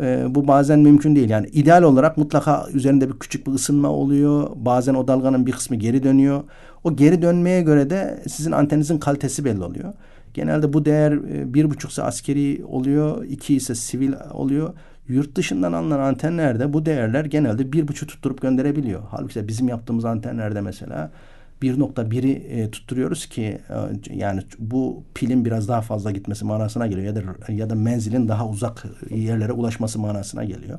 E, 0.01 0.25
bu 0.29 0.49
bazen 0.49 0.79
mümkün 0.79 1.17
değil. 1.17 1.31
Yani 1.31 1.47
ideal 1.47 1.83
olarak 1.83 2.17
mutlaka 2.17 2.67
üzerinde 2.73 3.09
bir 3.09 3.19
küçük 3.19 3.47
bir 3.47 3.53
ısınma 3.53 3.89
oluyor. 3.89 4.51
Bazen 4.57 4.95
o 4.95 5.09
dalganın 5.09 5.47
bir 5.47 5.53
kısmı 5.53 5.77
geri 5.77 6.03
dönüyor. 6.03 6.43
O 6.85 6.97
geri 6.97 7.23
dönmeye 7.23 7.63
göre 7.63 7.91
de 7.91 8.23
sizin 8.29 8.53
anteninizin 8.53 8.99
kalitesi 8.99 9.45
belli 9.45 9.65
oluyor. 9.65 9.93
Genelde 10.35 10.73
bu 10.73 10.85
değer 10.85 11.13
e, 11.13 11.55
bir 11.55 11.71
buçuksa 11.71 12.03
askeri 12.03 12.65
oluyor, 12.65 13.25
iki 13.25 13.55
ise 13.55 13.75
sivil 13.75 14.13
oluyor. 14.33 14.75
Yurt 15.09 15.37
dışından 15.37 15.73
alınan 15.73 15.99
antenlerde 15.99 16.73
bu 16.73 16.87
değerler 16.87 17.25
genelde 17.25 17.73
bir 17.73 17.89
buçuk 17.89 18.09
tutturup 18.09 18.43
gönderebiliyor. 18.43 19.03
Halbuki 19.11 19.49
bizim 19.49 19.69
yaptığımız 19.69 20.05
antenlerde 20.05 20.61
mesela 20.61 21.11
1.1'i 21.63 22.33
e, 22.33 22.71
tutturuyoruz 22.71 23.27
ki 23.27 23.43
e, 23.43 23.59
yani 24.15 24.43
bu 24.59 25.05
pilin 25.15 25.45
biraz 25.45 25.69
daha 25.69 25.81
fazla 25.81 26.11
gitmesi 26.11 26.45
manasına 26.45 26.87
geliyor 26.87 27.07
ya 27.07 27.17
da 27.17 27.53
ya 27.53 27.71
da 27.71 27.75
menzilin 27.75 28.29
daha 28.29 28.49
uzak 28.49 28.85
yerlere 29.11 29.53
ulaşması 29.53 29.99
manasına 29.99 30.45
geliyor. 30.45 30.79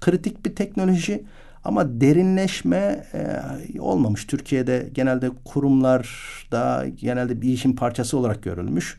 Kritik 0.00 0.46
bir 0.46 0.54
teknoloji 0.54 1.24
ama 1.64 2.00
derinleşme 2.00 3.04
e, 3.14 3.80
olmamış. 3.80 4.26
Türkiye'de 4.26 4.88
genelde 4.94 5.30
kurumlarda 5.44 6.86
genelde 6.86 7.42
bir 7.42 7.48
işin 7.48 7.72
parçası 7.72 8.18
olarak 8.18 8.42
görülmüş. 8.42 8.98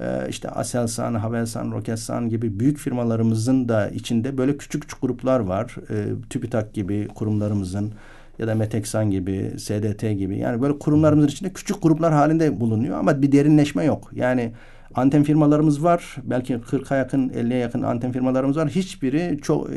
E, 0.00 0.26
işte 0.28 0.48
Aselsan, 0.48 1.14
Havelsan, 1.14 1.72
Roketsan 1.72 2.28
gibi 2.28 2.60
büyük 2.60 2.78
firmalarımızın 2.78 3.68
da 3.68 3.88
içinde 3.88 4.38
böyle 4.38 4.56
küçük 4.56 4.82
küçük 4.82 5.02
gruplar 5.02 5.40
var. 5.40 5.76
E, 5.90 6.28
TÜBİTAK 6.30 6.74
gibi 6.74 7.08
kurumlarımızın 7.08 7.92
ya 8.38 8.46
da 8.46 8.54
Meteksan 8.54 9.10
gibi, 9.10 9.52
SDT 9.58 10.18
gibi 10.18 10.38
yani 10.38 10.62
böyle 10.62 10.78
kurumlarımızın 10.78 11.28
içinde 11.28 11.52
küçük 11.52 11.82
gruplar 11.82 12.12
halinde 12.12 12.60
bulunuyor 12.60 12.98
ama 12.98 13.22
bir 13.22 13.32
derinleşme 13.32 13.84
yok. 13.84 14.10
Yani 14.14 14.52
anten 14.94 15.22
firmalarımız 15.22 15.84
var. 15.84 16.16
Belki 16.22 16.54
40'a 16.54 16.96
yakın, 16.96 17.28
50'ye 17.28 17.58
yakın 17.58 17.82
anten 17.82 18.12
firmalarımız 18.12 18.56
var. 18.56 18.68
Hiçbiri 18.68 19.38
çok 19.42 19.70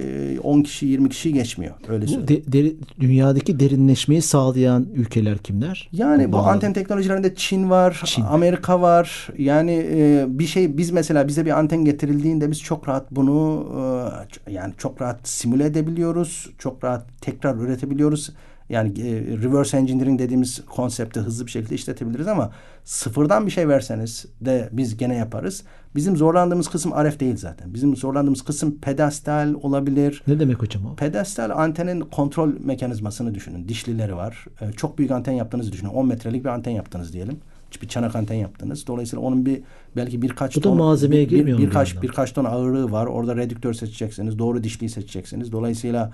10 0.43 0.59
e, 0.59 0.63
kişi, 0.63 0.85
20 0.85 1.09
kişi 1.09 1.33
geçmiyor. 1.33 1.75
Öyle 1.87 2.05
bu 2.07 2.27
de, 2.27 2.53
de, 2.53 2.73
dünyadaki 2.99 3.59
derinleşmeyi 3.59 4.21
sağlayan 4.21 4.87
ülkeler 4.95 5.37
kimler? 5.37 5.89
Yani 5.91 6.27
bu, 6.27 6.33
bu 6.33 6.37
anten 6.37 6.73
teknolojilerinde 6.73 7.35
Çin 7.35 7.69
var, 7.69 8.01
Çin. 8.05 8.23
Amerika 8.23 8.81
var. 8.81 9.27
Yani 9.37 9.85
e, 9.91 10.25
bir 10.27 10.45
şey 10.45 10.77
biz 10.77 10.91
mesela 10.91 11.27
bize 11.27 11.45
bir 11.45 11.59
anten 11.59 11.85
getirildiğinde 11.85 12.51
biz 12.51 12.61
çok 12.61 12.89
rahat 12.89 13.11
bunu 13.11 13.67
e, 14.47 14.51
yani 14.51 14.73
çok 14.77 15.01
rahat 15.01 15.27
simüle 15.27 15.65
edebiliyoruz. 15.65 16.49
Çok 16.57 16.83
rahat 16.83 17.05
tekrar 17.21 17.55
üretebiliyoruz. 17.55 18.29
Yani 18.71 18.89
e, 18.99 19.13
reverse 19.37 19.77
engineering 19.77 20.19
dediğimiz 20.19 20.65
konsepti 20.65 21.19
hızlı 21.19 21.45
bir 21.45 21.51
şekilde 21.51 21.75
işletebiliriz 21.75 22.27
ama 22.27 22.51
sıfırdan 22.83 23.45
bir 23.45 23.51
şey 23.51 23.67
verseniz 23.67 24.25
de 24.41 24.69
biz 24.71 24.97
gene 24.97 25.15
yaparız. 25.15 25.63
Bizim 25.95 26.17
zorlandığımız 26.17 26.67
kısım 26.67 26.91
RF 26.91 27.19
değil 27.19 27.37
zaten. 27.37 27.73
Bizim 27.73 27.95
zorlandığımız 27.95 28.41
kısım 28.41 28.77
pedestal 28.81 29.53
olabilir. 29.53 30.23
Ne 30.27 30.39
demek 30.39 30.61
hocam 30.61 30.85
o? 30.85 30.95
Pedestal 30.95 31.49
antenin 31.49 31.99
kontrol 31.99 32.53
mekanizmasını 32.59 33.35
düşünün. 33.35 33.67
Dişlileri 33.67 34.15
var. 34.15 34.45
E, 34.61 34.71
çok 34.71 34.97
büyük 34.97 35.11
anten 35.11 35.33
yaptığınızı 35.33 35.71
düşünün. 35.71 35.89
10 35.89 36.07
metrelik 36.07 36.43
bir 36.43 36.49
anten 36.49 36.71
yaptınız 36.71 37.13
diyelim 37.13 37.37
bir 37.81 37.87
çanak 37.87 38.15
anten 38.15 38.35
yaptınız. 38.35 38.87
Dolayısıyla 38.87 39.25
onun 39.25 39.45
bir 39.45 39.61
belki 39.95 40.21
birkaç 40.21 40.55
Bu 40.55 40.61
ton 40.61 40.77
malzemeye 40.77 41.29
bir, 41.29 41.45
bir, 41.45 41.57
birkaç 41.57 42.01
birkaç 42.01 42.33
ton 42.33 42.45
ağırlığı 42.45 42.91
var. 42.91 43.05
Orada 43.05 43.35
redüktör 43.35 43.73
seçeceksiniz. 43.73 44.39
Doğru 44.39 44.63
dişliyi 44.63 44.89
seçeceksiniz. 44.89 45.51
Dolayısıyla 45.51 46.11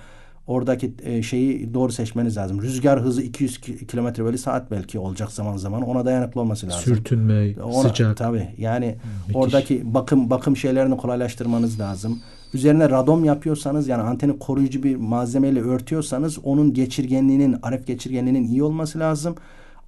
oradaki 0.48 0.94
e, 1.04 1.24
şeyi 1.24 1.74
doğru 1.74 1.92
seçmeniz 1.92 2.38
lazım. 2.38 2.62
Rüzgar 2.62 3.02
hızı 3.02 3.22
200 3.22 3.58
kilometre 3.62 4.24
bölü 4.24 4.38
saat 4.38 4.72
belki 4.72 5.00
olacak 5.00 5.32
zaman 5.32 5.58
zaman. 5.58 5.82
Ona 5.82 6.06
dayanıklı 6.06 6.42
olması 6.42 6.68
lazım. 6.68 6.82
Sürtünme, 6.82 7.62
Ona, 7.64 7.90
sıcak. 7.90 8.18
Tabii 8.18 8.48
yani 8.58 8.96
Müthiş. 9.28 9.36
oradaki 9.36 9.94
bakım 9.94 10.30
bakım 10.30 10.58
şeylerini 10.58 10.98
kolaylaştırmanız 10.98 11.80
lazım. 11.80 12.20
Üzerine 12.54 12.90
radom 12.90 13.26
yapıyorsanız 13.26 13.88
yani 13.88 14.02
anteni 14.02 14.40
koruyucu 14.40 14.84
bir 14.84 14.96
malzemeyle 14.96 15.62
örtüyorsanız 15.62 16.40
onun 16.44 16.74
geçirgenliğinin, 16.74 17.56
aref 17.64 17.88
geçirgenliğinin 17.88 18.48
iyi 18.48 18.64
olması 18.64 19.00
lazım. 19.00 19.36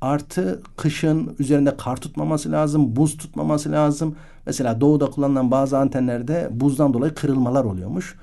Artı 0.02 0.62
kışın 0.78 1.36
üzerinde 1.40 1.78
kar 1.78 1.98
tutmaması 1.98 2.52
lazım, 2.52 2.96
buz 2.96 3.18
tutmaması 3.18 3.72
lazım. 3.72 4.16
Mesela 4.46 4.82
doğuda 4.82 5.10
kullanılan 5.10 5.52
bazı 5.52 5.78
antenlerde 5.78 6.50
buzdan 6.52 6.94
dolayı 6.94 7.14
kırılmalar 7.14 7.64
oluyormuş. 7.64 8.16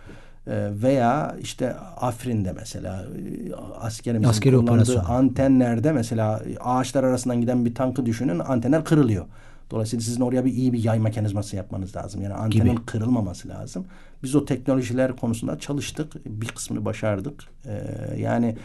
Ee, 0.51 0.69
veya 0.83 1.37
işte 1.41 1.75
Afrin'de 1.97 2.53
mesela 2.53 3.03
e, 3.03 3.55
askerimizin 3.81 4.31
Askeri 4.31 4.57
kullandığı 4.57 4.73
operasyon. 4.73 5.05
antenlerde 5.05 5.93
mesela 5.93 6.43
ağaçlar 6.61 7.05
arasından 7.05 7.41
giden 7.41 7.65
bir 7.65 7.75
tankı 7.75 8.07
düşünün 8.07 8.39
antenler 8.39 8.85
kırılıyor. 8.85 9.27
Dolayısıyla 9.71 10.03
sizin 10.03 10.21
oraya 10.21 10.45
bir 10.45 10.53
iyi 10.53 10.73
bir 10.73 10.85
yay 10.85 10.99
mekanizması 10.99 11.57
yapmanız 11.57 11.97
lazım. 11.97 12.23
Yani 12.23 12.35
antenin 12.35 12.71
Gibi. 12.73 12.87
kırılmaması 12.87 13.49
lazım. 13.49 13.85
Biz 14.23 14.35
o 14.35 14.45
teknolojiler 14.45 15.17
konusunda 15.17 15.59
çalıştık. 15.59 16.13
Bir 16.27 16.47
kısmını 16.47 16.85
başardık. 16.85 17.45
Ee, 17.67 17.83
yani 18.19 18.57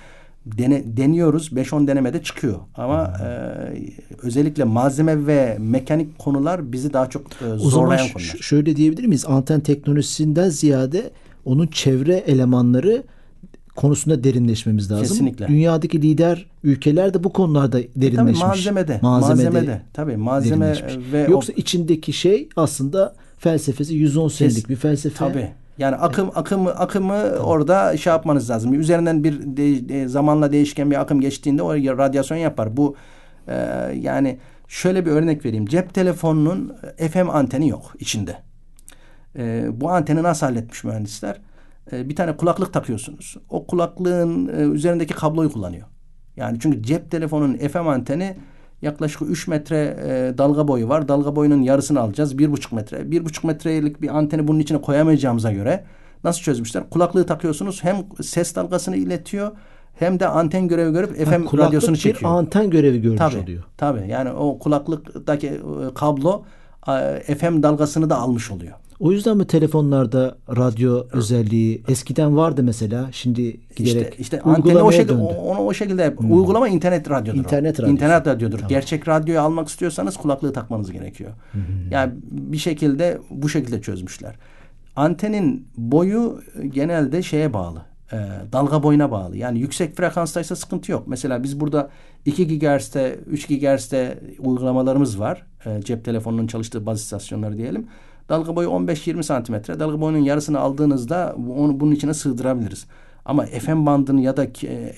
dene, 0.45 0.97
deniyoruz. 0.97 1.51
5-10 1.51 1.87
denemede 1.87 2.23
çıkıyor. 2.23 2.59
Ama 2.75 3.13
e, 3.23 3.27
özellikle 4.23 4.63
malzeme 4.63 5.27
ve 5.27 5.57
mekanik 5.59 6.19
konular 6.19 6.71
bizi 6.71 6.93
daha 6.93 7.09
çok 7.09 7.21
e, 7.31 7.45
zorlayan 7.45 7.65
o 7.65 7.69
zaman 7.69 7.97
konular. 7.97 8.37
şöyle 8.41 8.75
diyebilir 8.75 9.05
miyiz? 9.05 9.25
Anten 9.27 9.59
teknolojisinden 9.59 10.49
ziyade 10.49 11.11
onun 11.45 11.67
çevre 11.67 12.15
elemanları 12.15 13.03
konusunda 13.75 14.23
derinleşmemiz 14.23 14.91
lazım. 14.91 15.07
Kesinlikle. 15.07 15.47
Dünyadaki 15.47 16.01
lider 16.01 16.45
ülkeler 16.63 17.13
de 17.13 17.23
bu 17.23 17.33
konularda 17.33 17.79
derinleşmiş. 17.95 18.39
Tabii 18.39 18.49
malzemede. 18.49 18.99
Malzemede. 19.01 19.49
malzemede 19.49 19.81
tabii 19.93 20.17
malzeme 20.17 20.75
ve 21.11 21.27
Yoksa 21.29 21.53
o... 21.53 21.55
içindeki 21.55 22.13
şey 22.13 22.49
aslında 22.55 23.15
felsefesi 23.37 23.95
110 23.95 24.27
senelik 24.27 24.69
bir 24.69 24.75
felsefe. 24.75 25.17
Tabii. 25.17 25.47
Yani 25.77 25.95
akım 25.95 26.31
akımı 26.35 26.69
akımı 26.69 27.13
orada 27.43 27.97
şey 27.97 28.11
yapmanız 28.13 28.49
lazım. 28.49 28.79
Üzerinden 28.79 29.23
bir 29.23 29.41
de, 29.41 29.89
de, 29.89 30.07
zamanla 30.07 30.51
değişken 30.51 30.91
bir 30.91 31.01
akım 31.01 31.21
geçtiğinde 31.21 31.63
o 31.63 31.73
radyasyon 31.73 32.37
yapar. 32.37 32.77
Bu 32.77 32.95
e, 33.47 33.53
yani 34.01 34.37
Şöyle 34.71 35.05
bir 35.05 35.11
örnek 35.11 35.45
vereyim. 35.45 35.65
Cep 35.65 35.93
telefonunun 35.93 36.75
FM 37.11 37.29
anteni 37.29 37.69
yok 37.69 37.93
içinde. 37.99 38.37
E, 39.37 39.67
bu 39.81 39.89
anteni 39.89 40.23
nasıl 40.23 40.45
halletmiş 40.45 40.83
mühendisler? 40.83 41.41
E, 41.91 42.09
bir 42.09 42.15
tane 42.15 42.37
kulaklık 42.37 42.73
takıyorsunuz. 42.73 43.37
O 43.49 43.65
kulaklığın 43.67 44.47
e, 44.47 44.61
üzerindeki 44.61 45.13
kabloyu 45.13 45.51
kullanıyor. 45.51 45.87
Yani 46.37 46.57
çünkü 46.61 46.83
cep 46.83 47.11
telefonunun 47.11 47.57
FM 47.57 47.87
anteni 47.87 48.35
yaklaşık 48.81 49.21
3 49.21 49.47
metre 49.47 49.97
e, 50.03 50.37
dalga 50.37 50.67
boyu 50.67 50.89
var. 50.89 51.07
Dalga 51.07 51.35
boyunun 51.35 51.61
yarısını 51.61 51.99
alacağız. 51.99 52.35
1,5 52.35 52.75
metre. 52.75 52.97
1,5 52.97 53.47
metrelik 53.47 54.01
bir 54.01 54.17
anteni 54.17 54.47
bunun 54.47 54.59
içine 54.59 54.81
koyamayacağımıza 54.81 55.51
göre 55.51 55.83
nasıl 56.23 56.41
çözmüşler? 56.41 56.89
Kulaklığı 56.89 57.25
takıyorsunuz. 57.25 57.83
Hem 57.83 57.97
ses 58.21 58.55
dalgasını 58.55 58.95
iletiyor 58.95 59.51
hem 59.93 60.19
de 60.19 60.27
anten 60.27 60.67
görevi 60.67 60.93
görüp 60.93 61.15
FM 61.15 61.43
kulaklık 61.43 61.53
radyosunu 61.59 61.93
bir 61.93 61.99
çekiyor. 61.99 62.31
anten 62.31 62.69
görevi 62.69 63.01
görmüş 63.01 63.19
Tabii, 63.19 63.37
oluyor. 63.37 63.63
tabii. 63.77 64.07
Yani 64.07 64.31
o 64.31 64.59
kulaklıktaki 64.59 65.47
e, 65.47 65.61
kablo 65.95 66.43
FM 67.37 67.63
dalgasını 67.63 68.09
da 68.09 68.17
almış 68.17 68.51
oluyor. 68.51 68.73
O 69.01 69.11
yüzden 69.11 69.37
mi 69.37 69.47
telefonlarda 69.47 70.37
radyo 70.57 71.05
özelliği 71.11 71.83
eskiden 71.87 72.37
vardı 72.37 72.63
mesela 72.63 73.09
şimdi 73.11 73.59
giderek 73.75 74.09
İşte, 74.11 74.15
işte 74.21 74.41
anteni 74.41 74.77
o 74.77 74.91
şekilde 74.91 75.09
döndü. 75.13 75.23
onu 75.23 75.59
o 75.59 75.73
şekilde 75.73 76.01
yap- 76.01 76.21
uygulama 76.29 76.67
internet 76.67 77.09
radyodur. 77.09 77.39
İnternet 77.39 77.79
radyosu. 77.79 77.93
İnternet 77.93 78.27
radyodur. 78.27 78.59
Gerçek 78.69 79.07
radyoyu 79.07 79.41
almak 79.41 79.67
istiyorsanız 79.67 80.17
kulaklığı 80.17 80.53
takmanız 80.53 80.91
gerekiyor. 80.91 81.31
Yani 81.91 82.13
bir 82.31 82.57
şekilde 82.57 83.17
bu 83.29 83.49
şekilde 83.49 83.81
çözmüşler. 83.81 84.35
Antenin 84.95 85.67
boyu 85.77 86.41
genelde 86.69 87.23
şeye 87.23 87.53
bağlı. 87.53 87.81
e, 88.13 88.17
dalga 88.53 88.83
boyuna 88.83 89.11
bağlı. 89.11 89.37
Yani 89.37 89.59
yüksek 89.59 89.97
frekanstaysa 89.97 90.55
sıkıntı 90.55 90.91
yok. 90.91 91.07
Mesela 91.07 91.43
biz 91.43 91.59
burada 91.59 91.89
2 92.25 92.59
GHz'te, 92.59 93.19
3 93.27 93.47
GHz'te 93.47 94.19
uygulamalarımız 94.39 95.19
var. 95.19 95.45
E, 95.65 95.81
cep 95.81 96.05
telefonunun 96.05 96.47
çalıştığı 96.47 96.85
baz 96.85 97.01
istasyonları 97.01 97.57
diyelim. 97.57 97.87
Dalga 98.31 98.55
boyu 98.55 98.69
15-20 98.69 99.23
santimetre. 99.23 99.79
Dalga 99.79 100.01
boyunun 100.01 100.23
yarısını 100.23 100.59
aldığınızda 100.59 101.35
onu 101.57 101.79
bunun 101.79 101.91
içine 101.91 102.13
sığdırabiliriz. 102.13 102.85
Ama 103.25 103.45
FM 103.45 103.85
bandını 103.85 104.21
ya 104.21 104.37
da 104.37 104.47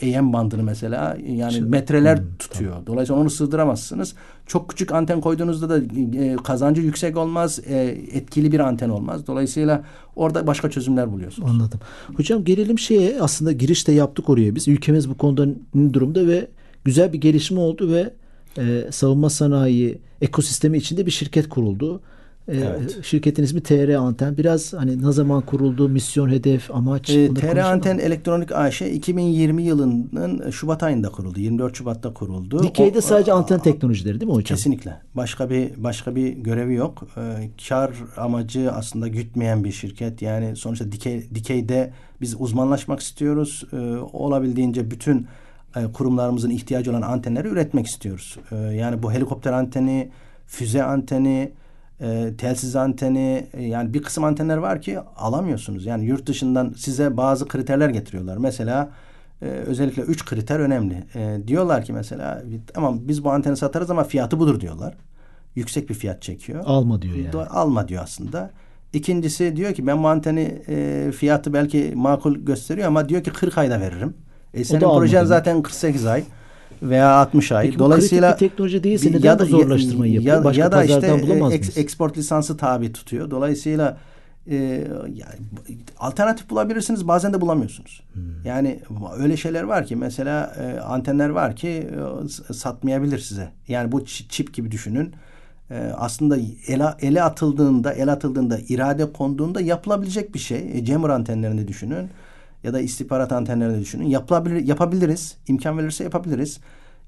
e, 0.02 0.18
AM 0.18 0.34
bandını 0.34 0.64
mesela 0.64 1.18
yani 1.28 1.62
metreler 1.62 2.20
tutuyor. 2.40 2.76
Dolayısıyla 2.88 3.22
onu 3.22 3.30
sığdıramazsınız. 3.30 4.16
Çok 4.48 4.70
küçük 4.70 4.92
anten 4.92 5.22
koyduğunuzda 5.22 5.70
da 5.70 5.78
e, 6.24 6.36
kazancı 6.36 6.82
yüksek 6.82 7.18
olmaz, 7.18 7.60
e, 7.68 7.76
etkili 8.12 8.52
bir 8.52 8.60
anten 8.60 8.90
olmaz. 8.90 9.28
Dolayısıyla 9.28 9.84
orada 10.16 10.48
başka 10.48 10.70
çözümler 10.70 11.12
buluyorsunuz. 11.12 11.52
Anladım. 11.52 11.80
Hocam 12.16 12.44
gelelim 12.44 12.80
şeye 12.80 13.22
aslında 13.22 13.52
giriş 13.52 13.88
de 13.88 13.92
yaptık 13.92 14.30
oraya 14.30 14.56
biz. 14.56 14.68
Ülkemiz 14.68 15.10
bu 15.10 15.18
konuda 15.18 15.48
durumda 15.94 16.28
ve 16.28 16.48
güzel 16.86 17.14
bir 17.14 17.22
gelişme 17.22 17.60
oldu 17.60 17.92
ve 17.92 18.14
e, 18.58 18.92
savunma 18.92 19.30
sanayi 19.30 19.98
ekosistemi 20.22 20.78
içinde 20.78 21.06
bir 21.06 21.12
şirket 21.12 21.50
kuruldu. 21.50 22.02
E, 22.48 22.58
Evet. 22.58 23.04
Şirketin 23.06 23.44
ismi 23.44 23.64
TR 23.64 23.90
Anten. 23.94 24.38
Biraz 24.38 24.74
hani 24.74 25.04
ne 25.04 25.12
zaman 25.12 25.42
kuruldu, 25.42 25.90
misyon, 25.90 26.30
hedef, 26.30 26.72
amaç. 26.72 27.10
E, 27.10 27.30
bunları 27.30 27.54
TR. 27.54 27.58
Anten 27.58 27.98
Elektronik 27.98 28.52
AŞ 28.52 28.82
2020 28.82 29.64
yılının 29.64 30.50
Şubat 30.52 30.84
ayında 30.84 31.10
kuruldu. 31.10 31.40
24 31.40 31.76
Şubat'ta 31.78 32.14
kuruldu. 32.14 32.64
Dikeyde 32.64 32.98
O- 32.98 33.02
sadece 33.02 33.34
anten 33.34 33.60
teknolojileri 33.60 34.20
değil 34.20 34.30
mi 34.32 34.36
hocam? 34.36 34.56
Kesinlikle. 34.58 34.98
Başka 35.16 35.50
bir 35.50 35.84
başka 35.84 36.16
bir 36.16 36.30
görevi 36.34 36.74
yok. 36.74 37.08
Ee, 37.18 37.22
kar 37.70 37.92
amacı 38.18 38.72
aslında 38.72 39.08
gütmeyen 39.08 39.64
bir 39.64 39.72
şirket. 39.72 40.22
Yani 40.22 40.56
sonuçta 40.56 40.92
dikey, 40.92 41.30
dikeyde 41.36 41.94
biz 42.22 42.36
uzmanlaşmak 42.42 43.00
istiyoruz. 43.00 43.64
Ee, 43.74 43.78
olabildiğince 44.14 44.92
bütün 44.92 45.28
e, 45.76 45.92
kurumlarımızın 45.92 46.50
ihtiyacı 46.50 46.92
olan 46.92 47.02
antenleri 47.02 47.48
üretmek 47.48 47.88
istiyoruz. 47.88 48.38
Ee, 48.52 48.56
yani 48.56 49.04
bu 49.04 49.12
helikopter 49.12 49.54
anteni, 49.54 50.10
füze 50.48 50.84
anteni, 50.84 51.52
e, 52.02 52.34
telsiz 52.38 52.76
anteni 52.76 53.48
e, 53.54 53.64
yani 53.64 53.94
bir 53.94 54.04
kısım 54.04 54.24
antenler 54.24 54.58
var 54.58 54.82
ki 54.82 55.00
alamıyorsunuz. 55.00 55.86
Yani 55.86 56.06
yurt 56.06 56.26
dışından 56.26 56.74
size 56.78 57.18
bazı 57.18 57.48
kriterler 57.48 57.90
getiriyorlar. 57.90 58.38
Mesela 58.38 58.90
ee, 59.44 59.46
özellikle 59.46 60.02
üç 60.02 60.26
kriter 60.26 60.60
önemli. 60.60 61.04
Ee, 61.16 61.38
diyorlar 61.48 61.86
ki 61.86 61.94
mesela 61.94 62.44
tamam 62.74 63.00
biz 63.02 63.24
bu 63.24 63.32
anteni 63.32 63.58
satarız 63.58 63.92
ama 63.92 64.04
fiyatı 64.04 64.40
budur 64.40 64.60
diyorlar. 64.60 64.94
Yüksek 65.56 65.90
bir 65.90 65.94
fiyat 65.94 66.22
çekiyor. 66.22 66.64
Alma 66.66 67.02
diyor 67.02 67.16
yani. 67.16 67.30
Do- 67.30 67.48
Alma 67.48 67.88
diyor 67.88 68.04
aslında. 68.04 68.52
İkincisi 68.94 69.56
diyor 69.56 69.74
ki 69.74 69.88
ben 69.88 70.04
bu 70.04 70.08
anteni 70.08 70.62
e, 70.68 71.12
fiyatı 71.12 71.54
belki 71.54 71.94
makul 71.96 72.36
gösteriyor 72.36 72.88
ama 72.88 73.10
diyor 73.10 73.24
ki 73.24 73.32
40 73.32 73.58
ayda 73.58 73.82
veririm. 73.82 74.14
E 74.54 74.64
senin 74.64 74.80
projen 74.80 75.26
zaten 75.26 75.62
48 75.62 76.06
ay 76.06 76.24
veya 76.82 77.10
60 77.10 77.52
ay. 77.52 77.66
Peki 77.66 77.80
Dolayısıyla 77.80 78.36
teknoloji 78.36 78.84
değilse 78.84 79.12
neden 79.12 79.40
bu 79.40 79.46
zorlaştırmayı 79.46 80.14
yapıyor? 80.14 80.36
Ya, 80.38 80.44
Başka 80.44 80.62
ya 80.64 80.72
da 80.72 80.84
işte 80.84 80.96
pazardan 80.96 81.20
e, 81.20 81.24
bulamaz 81.24 81.54
eks- 81.54 81.60
mıyız? 81.60 81.78
export 81.78 82.18
lisansı 82.18 82.58
tabi 82.58 82.92
tutuyor. 82.94 83.32
Dolayısıyla 83.32 83.98
e, 84.48 84.56
yani 85.08 85.40
alternatif 85.98 86.50
bulabilirsiniz 86.50 87.08
bazen 87.08 87.34
de 87.34 87.42
bulamıyorsunuz. 87.42 88.04
Hmm. 88.14 88.22
Yani 88.46 88.80
öyle 89.18 89.38
şeyler 89.38 89.64
var 89.64 89.86
ki 89.86 89.96
mesela 89.96 90.56
e, 90.62 90.80
antenler 90.80 91.30
var 91.30 91.56
ki 91.56 91.68
e, 92.50 92.54
satmayabilir 92.54 93.20
size. 93.20 93.50
Yani 93.68 93.92
bu 93.92 94.02
çi- 94.02 94.28
çip 94.30 94.54
gibi 94.54 94.72
düşünün. 94.72 95.14
E, 95.72 95.76
aslında 95.98 96.38
ele, 96.68 96.86
ele 97.02 97.24
atıldığında 97.24 97.94
ele 97.94 98.12
atıldığında 98.12 98.60
irade 98.70 99.12
konduğunda 99.14 99.62
yapılabilecek 99.62 100.34
bir 100.34 100.40
şey. 100.40 100.72
E, 100.74 100.86
jammer 100.86 101.10
antenlerini 101.10 101.68
düşünün 101.68 102.10
ya 102.64 102.74
da 102.74 102.80
istihbarat 102.80 103.32
antenlerini 103.32 103.82
düşünün. 103.82 104.06
Yapılabilir, 104.06 104.66
yapabiliriz. 104.66 105.38
İmkan 105.48 105.78
verirse 105.78 106.04
yapabiliriz. 106.04 106.60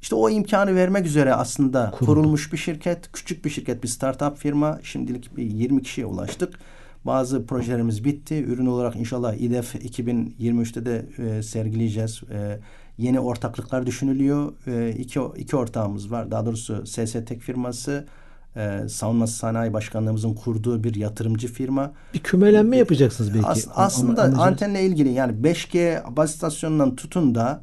İşte 0.02 0.16
o 0.16 0.30
imkanı 0.30 0.76
vermek 0.76 1.06
üzere 1.06 1.34
aslında 1.34 1.92
kurulmuş 1.92 2.54
bir 2.54 2.58
şirket, 2.58 3.12
küçük 3.12 3.46
bir 3.46 3.50
şirket, 3.50 3.84
bir 3.84 3.88
startup 3.88 4.38
firma. 4.38 4.80
Şimdilik 4.84 5.38
bir 5.38 5.44
20 5.44 5.82
kişiye 5.84 6.08
ulaştık. 6.08 6.60
Bazı 7.06 7.46
projelerimiz 7.46 8.06
bitti. 8.06 8.44
Ürün 8.44 8.66
olarak 8.66 8.96
inşallah 8.96 9.34
İDEF 9.34 9.76
2023'te 9.76 10.86
de 10.86 11.06
e, 11.18 11.44
sergileyeceğiz. 11.44 12.22
E, 12.32 12.60
yeni 12.98 13.20
ortaklıklar 13.20 13.86
düşünülüyor. 13.86 14.54
E, 14.68 14.90
iki, 14.90 15.20
iki 15.38 15.56
ortağımız 15.56 16.12
var. 16.12 16.32
Daha 16.32 16.46
doğrusu 16.46 16.86
SS 16.86 17.14
Tek 17.26 17.42
firması, 17.42 18.06
e, 18.56 18.90
Savunma 18.90 19.28
Sanayi 19.28 19.74
Başkanlığımızın 19.74 20.34
kurduğu 20.34 20.84
bir 20.84 20.96
yatırımcı 20.96 21.48
firma. 21.48 21.92
Bir 22.14 22.20
kümelenme 22.20 22.78
yapacaksınız 22.78 23.34
belki. 23.34 23.48
As- 23.48 23.68
aslında 23.76 24.22
amacınız- 24.24 24.40
antenle 24.40 24.84
ilgili 24.86 25.10
yani 25.10 25.44
5G 25.44 26.04
baz 26.18 26.30
istasyonundan 26.34 26.96
tutun 26.96 27.36
da 27.36 27.62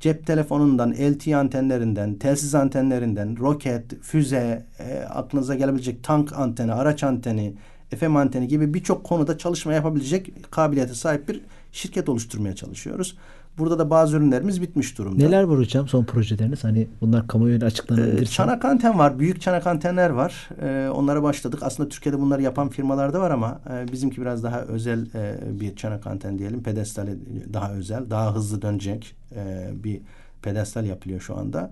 cep 0.00 0.26
telefonundan, 0.26 0.90
LTE 0.92 1.36
antenlerinden, 1.36 2.14
telsiz 2.14 2.54
antenlerinden, 2.54 3.36
roket, 3.40 4.02
füze, 4.02 4.66
e, 4.78 5.00
aklınıza 5.04 5.54
gelebilecek 5.54 6.04
tank 6.04 6.32
anteni, 6.38 6.72
araç 6.72 7.04
anteni, 7.04 7.54
FM 7.98 8.16
anteni 8.16 8.48
gibi 8.48 8.74
birçok 8.74 9.04
konuda 9.04 9.38
çalışma 9.38 9.72
yapabilecek 9.72 10.50
kabiliyete 10.52 10.94
sahip 10.94 11.28
bir 11.28 11.40
şirket 11.72 12.08
oluşturmaya 12.08 12.54
çalışıyoruz. 12.54 13.16
Burada 13.58 13.78
da 13.78 13.90
bazı 13.90 14.16
ürünlerimiz 14.16 14.62
bitmiş 14.62 14.98
durumda. 14.98 15.24
Neler 15.24 15.42
var 15.42 15.58
hocam 15.58 15.88
son 15.88 16.04
projeleriniz? 16.04 16.64
Hani 16.64 16.88
bunlar 17.00 17.26
kamuoyuna 17.28 17.64
Ee, 17.64 17.66
açıklanabilir. 17.66 18.26
Çanak 18.26 18.64
anten 18.64 18.98
var. 18.98 19.18
Büyük 19.18 19.40
çanak 19.40 19.66
antenler 19.66 20.10
var. 20.10 20.48
Ee, 20.62 20.88
onlara 20.88 21.22
başladık. 21.22 21.60
Aslında 21.62 21.88
Türkiye'de 21.88 22.20
bunları 22.20 22.42
yapan 22.42 22.68
firmalar 22.68 23.12
da 23.12 23.20
var 23.20 23.30
ama 23.30 23.60
e, 23.70 23.92
bizimki 23.92 24.20
biraz 24.20 24.42
daha 24.44 24.60
özel 24.60 25.06
e, 25.14 25.38
bir 25.60 25.76
çanak 25.76 26.06
anten 26.06 26.38
diyelim. 26.38 26.62
Pedestal 26.62 27.06
daha 27.52 27.72
özel. 27.72 28.10
Daha 28.10 28.34
hızlı 28.34 28.62
dönecek 28.62 29.16
e, 29.36 29.70
bir 29.84 30.00
pedestal 30.42 30.84
yapılıyor 30.84 31.20
şu 31.20 31.38
anda. 31.38 31.70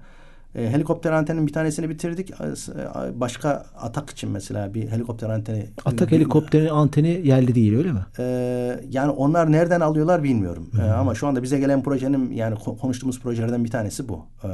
E, 0.54 0.70
helikopter 0.70 1.12
antenin 1.12 1.46
bir 1.46 1.52
tanesini 1.52 1.88
bitirdik. 1.88 2.30
E, 2.30 2.34
Başka 3.20 3.66
atak 3.80 4.10
için 4.10 4.30
mesela 4.30 4.74
bir 4.74 4.88
helikopter 4.88 5.30
anteni. 5.30 5.66
Atak 5.84 6.12
helikopterin 6.12 6.68
anteni 6.68 7.20
yerli 7.24 7.54
değil 7.54 7.76
öyle 7.76 7.92
mi? 7.92 8.00
E, 8.18 8.24
yani 8.90 9.10
onlar 9.10 9.52
nereden 9.52 9.80
alıyorlar 9.80 10.22
bilmiyorum. 10.22 10.70
E, 10.80 10.90
ama 10.90 11.14
şu 11.14 11.26
anda 11.26 11.42
bize 11.42 11.58
gelen 11.58 11.82
projenin 11.82 12.30
yani 12.32 12.54
ko- 12.54 12.78
konuştuğumuz 12.78 13.20
projelerden 13.20 13.64
bir 13.64 13.70
tanesi 13.70 14.08
bu. 14.08 14.24
E, 14.44 14.48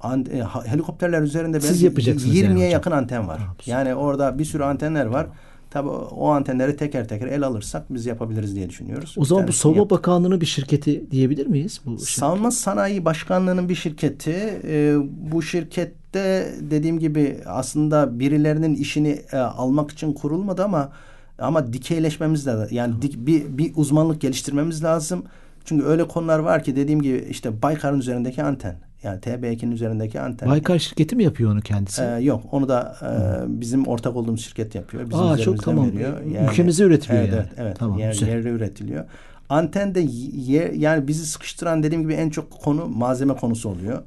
an- 0.00 0.26
e, 0.32 0.40
ha- 0.40 0.64
helikopterler 0.66 1.22
üzerinde 1.22 1.60
Siz 1.60 1.70
belki 1.70 1.84
yapacaksınız 1.84 2.34
yani 2.36 2.46
20'ye 2.46 2.54
hocam. 2.66 2.70
yakın 2.72 2.90
anten 2.90 3.28
var. 3.28 3.40
Yani 3.66 3.94
orada 3.94 4.38
bir 4.38 4.44
sürü 4.44 4.62
antenler 4.62 5.06
var. 5.06 5.26
Tabii 5.70 5.88
o 5.88 6.28
antenleri 6.28 6.76
teker 6.76 7.08
teker 7.08 7.26
el 7.26 7.42
alırsak 7.42 7.94
biz 7.94 8.06
yapabiliriz 8.06 8.54
diye 8.56 8.68
düşünüyoruz. 8.68 9.14
O 9.18 9.24
zaman 9.24 9.48
bu 9.48 9.52
Savunma 9.52 9.78
yaptık. 9.78 9.98
Bakanlığı'nın 9.98 10.40
bir 10.40 10.46
şirketi 10.46 11.10
diyebilir 11.10 11.46
miyiz? 11.46 11.80
Bu 11.86 11.90
şirket? 11.90 12.08
Savunma 12.08 12.50
Sanayi 12.50 13.04
Başkanlığı'nın 13.04 13.68
bir 13.68 13.74
şirketi. 13.74 14.60
E, 14.64 14.96
bu 15.32 15.42
şirkette 15.42 16.54
dediğim 16.70 16.98
gibi 16.98 17.38
aslında 17.46 18.20
birilerinin 18.20 18.74
işini 18.74 19.20
e, 19.32 19.36
almak 19.36 19.90
için 19.90 20.12
kurulmadı 20.12 20.64
ama 20.64 20.92
ama 21.38 21.72
dikeyleşmemiz 21.72 22.46
lazım. 22.46 22.68
Yani 22.70 22.94
dik- 23.02 23.26
bir, 23.26 23.58
bir 23.58 23.72
uzmanlık 23.76 24.20
geliştirmemiz 24.20 24.84
lazım. 24.84 25.22
Çünkü 25.64 25.84
öyle 25.86 26.08
konular 26.08 26.38
var 26.38 26.64
ki 26.64 26.76
dediğim 26.76 27.02
gibi 27.02 27.26
işte 27.30 27.62
Baykar'ın 27.62 27.98
üzerindeki 27.98 28.42
anten. 28.42 28.76
Yani 29.02 29.20
TB2'nin 29.20 29.70
üzerindeki 29.72 30.20
anten. 30.20 30.48
Baykar 30.48 30.78
şirketi 30.78 31.16
mi 31.16 31.24
yapıyor 31.24 31.52
onu 31.52 31.60
kendisi? 31.60 32.02
Ee, 32.02 32.06
yok 32.06 32.42
onu 32.52 32.68
da 32.68 32.96
e, 33.02 33.60
bizim 33.60 33.86
ortak 33.86 34.16
olduğumuz 34.16 34.44
şirket 34.44 34.74
yapıyor. 34.74 35.10
Bizim 35.10 35.22
Aa, 35.22 35.38
çok 35.38 35.62
tamam. 35.62 35.86
veriyor. 35.92 36.12
Ülkemizde 36.50 36.82
üretiliyor 36.84 37.22
evet, 37.22 37.32
yani. 37.32 37.42
Evet, 37.42 37.52
evet. 37.58 37.76
Tamam, 37.78 37.98
Yer- 37.98 38.12
güzel. 38.12 38.28
yerde 38.28 38.48
üretiliyor. 38.48 39.04
Anten 39.48 39.94
de 39.94 40.00
ye- 40.34 40.72
yani 40.76 41.08
bizi 41.08 41.26
sıkıştıran 41.26 41.82
dediğim 41.82 42.02
gibi 42.02 42.12
en 42.12 42.30
çok 42.30 42.50
konu 42.50 42.86
malzeme 42.86 43.34
konusu 43.34 43.68
oluyor. 43.68 44.02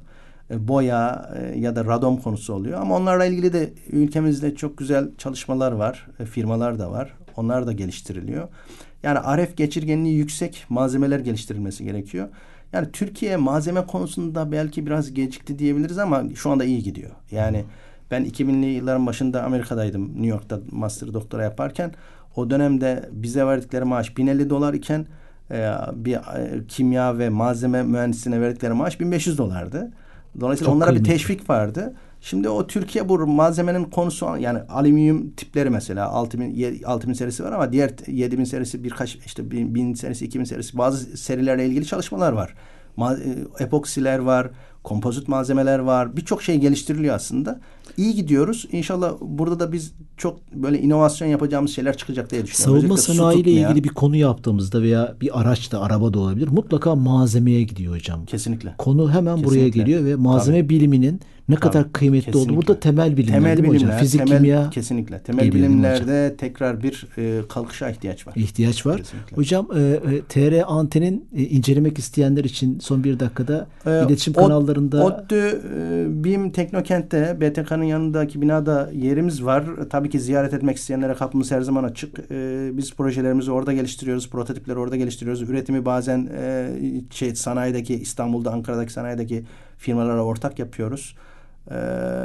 e, 0.50 0.68
boya 0.68 1.30
e, 1.36 1.58
ya 1.58 1.76
da 1.76 1.84
radon 1.84 2.16
konusu 2.16 2.52
oluyor. 2.54 2.80
Ama 2.80 2.96
onlarla 2.96 3.24
ilgili 3.24 3.52
de 3.52 3.72
ülkemizde 3.92 4.54
çok 4.54 4.78
güzel 4.78 5.08
çalışmalar 5.18 5.72
var, 5.72 6.06
e, 6.20 6.24
firmalar 6.24 6.78
da 6.78 6.90
var. 6.90 7.14
Onlar 7.36 7.66
da 7.66 7.72
geliştiriliyor. 7.72 8.48
Yani 9.02 9.18
RF 9.18 9.56
geçirgenliği 9.56 10.16
yüksek 10.16 10.64
malzemeler 10.68 11.18
geliştirilmesi 11.18 11.84
gerekiyor. 11.84 12.28
Yani 12.72 12.92
Türkiye 12.92 13.36
malzeme 13.36 13.86
konusunda 13.86 14.52
belki 14.52 14.86
biraz 14.86 15.14
gecikti 15.14 15.58
diyebiliriz 15.58 15.98
ama 15.98 16.22
şu 16.34 16.50
anda 16.50 16.64
iyi 16.64 16.82
gidiyor. 16.82 17.10
Yani 17.30 17.64
ben 18.10 18.24
2000'li 18.24 18.66
yılların 18.66 19.06
başında 19.06 19.42
Amerika'daydım. 19.42 20.08
New 20.08 20.26
York'ta 20.26 20.58
master 20.70 21.14
doktora 21.14 21.42
yaparken 21.42 21.92
o 22.36 22.50
dönemde 22.50 23.08
bize 23.12 23.46
verdikleri 23.46 23.84
maaş 23.84 24.16
1050 24.16 24.50
dolar 24.50 24.74
iken 24.74 25.06
e, 25.50 25.70
bir 25.94 26.14
e, 26.14 26.66
kimya 26.68 27.18
ve 27.18 27.28
malzeme 27.28 27.82
mühendisine 27.82 28.40
verdikleri 28.40 28.72
maaş 28.72 29.00
1500 29.00 29.38
dolardı. 29.38 29.90
Dolayısıyla 30.40 30.68
Çok 30.68 30.76
onlara 30.76 30.88
kıymetli. 30.90 31.10
bir 31.10 31.18
teşvik 31.18 31.50
vardı. 31.50 31.94
Şimdi 32.24 32.48
o 32.48 32.66
Türkiye 32.66 33.08
bu 33.08 33.26
malzemenin 33.26 33.84
konusu 33.84 34.26
yani 34.40 34.58
alüminyum 34.58 35.30
tipleri 35.30 35.70
mesela 35.70 36.08
6000 36.08 36.82
6000 36.82 37.12
serisi 37.12 37.44
var 37.44 37.52
ama 37.52 37.72
diğer 37.72 37.90
7000 38.06 38.44
serisi 38.44 38.84
birkaç 38.84 39.16
işte 39.26 39.50
1000 39.50 39.94
serisi 39.94 40.24
2000 40.24 40.44
serisi 40.44 40.78
bazı 40.78 41.16
serilerle 41.16 41.66
ilgili 41.66 41.86
çalışmalar 41.86 42.32
var. 42.32 42.54
Ma, 42.96 43.14
e, 43.14 43.64
epoksiler 43.64 44.18
var, 44.18 44.50
kompozit 44.82 45.28
malzemeler 45.28 45.78
var. 45.78 46.16
Birçok 46.16 46.42
şey 46.42 46.58
geliştiriliyor 46.58 47.14
aslında. 47.14 47.60
İyi 47.96 48.14
gidiyoruz. 48.14 48.66
İnşallah 48.72 49.12
burada 49.20 49.60
da 49.60 49.72
biz 49.72 49.92
çok 50.16 50.52
böyle 50.52 50.80
inovasyon 50.80 51.28
yapacağımız 51.28 51.70
şeyler 51.70 51.96
çıkacak 51.96 52.30
diye 52.30 52.46
düşünüyorum. 52.46 52.80
Savunma 52.80 52.96
sanayi 52.96 53.40
ile 53.40 53.50
ilgili 53.50 53.84
bir 53.84 53.88
konu 53.88 54.16
yaptığımızda 54.16 54.82
veya 54.82 55.14
bir 55.20 55.40
araç 55.40 55.72
da 55.72 55.80
araba 55.80 56.14
da 56.14 56.18
olabilir. 56.18 56.48
Mutlaka 56.48 56.94
malzemeye 56.94 57.62
gidiyor 57.62 57.94
hocam. 57.94 58.26
Kesinlikle. 58.26 58.74
Konu 58.78 59.10
hemen 59.10 59.36
Kesinlikle. 59.36 59.60
buraya 59.60 59.68
geliyor 59.68 60.04
ve 60.04 60.14
malzeme 60.14 60.58
Tabii. 60.60 60.68
biliminin 60.68 61.20
ne 61.48 61.54
Tabii, 61.54 61.60
kadar 61.60 61.92
kıymetli 61.92 62.24
kesinlikle. 62.24 62.52
oldu. 62.52 62.56
Burada 62.56 62.80
temel 62.80 63.16
bilimler 63.16 63.32
temel 63.32 63.56
değil 63.56 63.68
mi 63.68 63.74
bilimler, 63.74 63.86
hocam? 63.86 64.00
Fizik, 64.00 64.26
temel, 64.26 64.36
kimya. 64.36 64.70
Kesinlikle. 64.70 65.18
Temel 65.18 65.52
bilimlerde 65.52 66.34
tekrar 66.38 66.82
bir 66.82 67.06
e, 67.18 67.48
kalkışa 67.48 67.90
ihtiyaç 67.90 68.26
var. 68.26 68.32
İhtiyaç 68.36 68.86
var. 68.86 68.96
Kesinlikle. 68.96 69.36
Hocam 69.36 69.68
e, 69.76 69.80
e, 69.80 70.22
TR 70.28 70.62
antenin 70.66 71.28
e, 71.36 71.42
incelemek 71.42 71.98
isteyenler 71.98 72.44
için 72.44 72.78
son 72.78 73.04
bir 73.04 73.20
dakikada 73.20 73.66
e, 73.86 73.90
iletişim 74.06 74.34
o, 74.36 74.40
kanallarında. 74.40 75.04
ODTÜ 75.04 75.62
e, 75.76 76.24
BİM 76.24 76.50
Teknokent'te 76.50 77.40
BTK'nın 77.40 77.84
yanındaki 77.84 78.42
binada 78.42 78.90
yerimiz 78.94 79.44
var. 79.44 79.64
Tabii 79.90 80.10
ki 80.10 80.20
ziyaret 80.20 80.54
etmek 80.54 80.76
isteyenlere 80.76 81.14
kapımız 81.14 81.50
her 81.50 81.60
zaman 81.60 81.84
açık. 81.84 82.18
E, 82.30 82.70
biz 82.72 82.94
projelerimizi 82.94 83.52
orada 83.52 83.72
geliştiriyoruz. 83.72 84.30
Prototipleri 84.30 84.78
orada 84.78 84.96
geliştiriyoruz. 84.96 85.42
Üretimi 85.42 85.84
bazen 85.84 86.28
e, 86.36 86.68
şey 87.10 87.34
sanayideki 87.34 87.94
İstanbul'da, 87.94 88.52
Ankara'daki 88.52 88.92
sanayideki 88.92 89.44
firmalara 89.78 90.24
ortak 90.24 90.58
yapıyoruz. 90.58 91.14
Ee, 91.70 91.74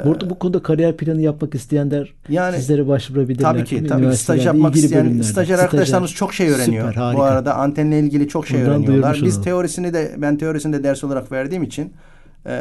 Burada 0.04 0.30
bu 0.30 0.38
konuda 0.38 0.62
kariyer 0.62 0.96
planı 0.96 1.20
yapmak 1.20 1.54
isteyenler 1.54 2.14
yani, 2.28 2.56
sizlere 2.56 2.88
başvurabilirler. 2.88 3.52
Tabii 3.52 3.64
ki. 3.64 3.86
Tabii 3.86 4.16
staj 4.16 4.46
yapmak 4.46 4.76
isteyen 4.76 5.20
stajyer 5.20 5.58
arkadaşlarımız 5.58 6.12
çok 6.12 6.34
şey 6.34 6.50
öğreniyor. 6.50 6.88
Süper, 6.92 7.14
Bu 7.14 7.22
arada 7.22 7.54
antenle 7.54 8.00
ilgili 8.00 8.28
çok 8.28 8.46
şey 8.46 8.60
Buradan 8.60 8.82
öğreniyorlar. 8.82 9.20
Biz 9.24 9.42
teorisini 9.42 9.94
de 9.94 10.14
ben 10.16 10.36
teorisini 10.36 10.72
de 10.72 10.84
ders 10.84 11.04
olarak 11.04 11.32
verdiğim 11.32 11.62
için 11.62 11.92
ee, 12.46 12.52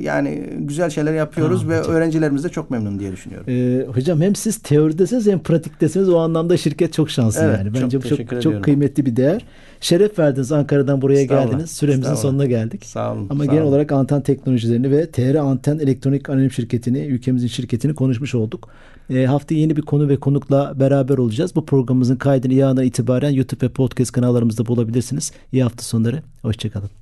yani 0.00 0.50
güzel 0.58 0.90
şeyler 0.90 1.14
yapıyoruz 1.14 1.64
ha, 1.64 1.68
ve 1.68 1.78
hocam. 1.78 1.94
öğrencilerimiz 1.94 2.44
de 2.44 2.48
çok 2.48 2.70
memnun 2.70 2.98
diye 2.98 3.12
düşünüyorum. 3.12 3.46
Ee, 3.48 3.86
hocam 3.94 4.20
hem 4.20 4.34
siz 4.34 4.58
teoridesiniz 4.58 5.26
hem 5.26 5.38
pratiktesiniz. 5.38 6.08
O 6.08 6.18
anlamda 6.18 6.56
şirket 6.56 6.92
çok 6.92 7.10
şanslı 7.10 7.42
evet, 7.44 7.58
yani. 7.58 7.74
Bence 7.74 8.00
çok, 8.00 8.28
çok, 8.28 8.42
çok 8.42 8.64
kıymetli 8.64 9.06
bir 9.06 9.16
değer. 9.16 9.44
Şeref 9.80 10.18
verdiniz 10.18 10.52
Ankara'dan 10.52 11.02
buraya 11.02 11.24
geldiniz. 11.24 11.70
Süremizin 11.70 12.14
sonuna 12.14 12.46
geldik. 12.46 12.84
Sağ 12.84 13.12
olun. 13.12 13.26
Ama 13.30 13.44
sağ 13.44 13.50
genel 13.50 13.62
olun. 13.62 13.72
olarak 13.72 13.92
anten 13.92 14.20
teknolojilerini 14.20 14.90
ve 14.90 15.10
TR 15.10 15.34
Anten 15.34 15.78
Elektronik 15.78 16.30
Anonim 16.30 16.50
Şirketi'ni, 16.50 16.98
ülkemizin 16.98 17.48
şirketini 17.48 17.94
konuşmuş 17.94 18.34
olduk. 18.34 18.68
E, 19.10 19.26
haftaya 19.26 19.60
yeni 19.60 19.76
bir 19.76 19.82
konu 19.82 20.08
ve 20.08 20.16
konukla 20.16 20.80
beraber 20.80 21.18
olacağız. 21.18 21.56
Bu 21.56 21.66
programımızın 21.66 22.16
kaydını 22.16 22.54
yarından 22.54 22.84
itibaren 22.84 23.30
YouTube 23.30 23.66
ve 23.66 23.72
podcast 23.72 24.12
kanallarımızda 24.12 24.66
bulabilirsiniz. 24.66 25.32
İyi 25.52 25.62
hafta 25.62 25.82
sonları. 25.82 26.22
Hoşçakalın. 26.42 27.01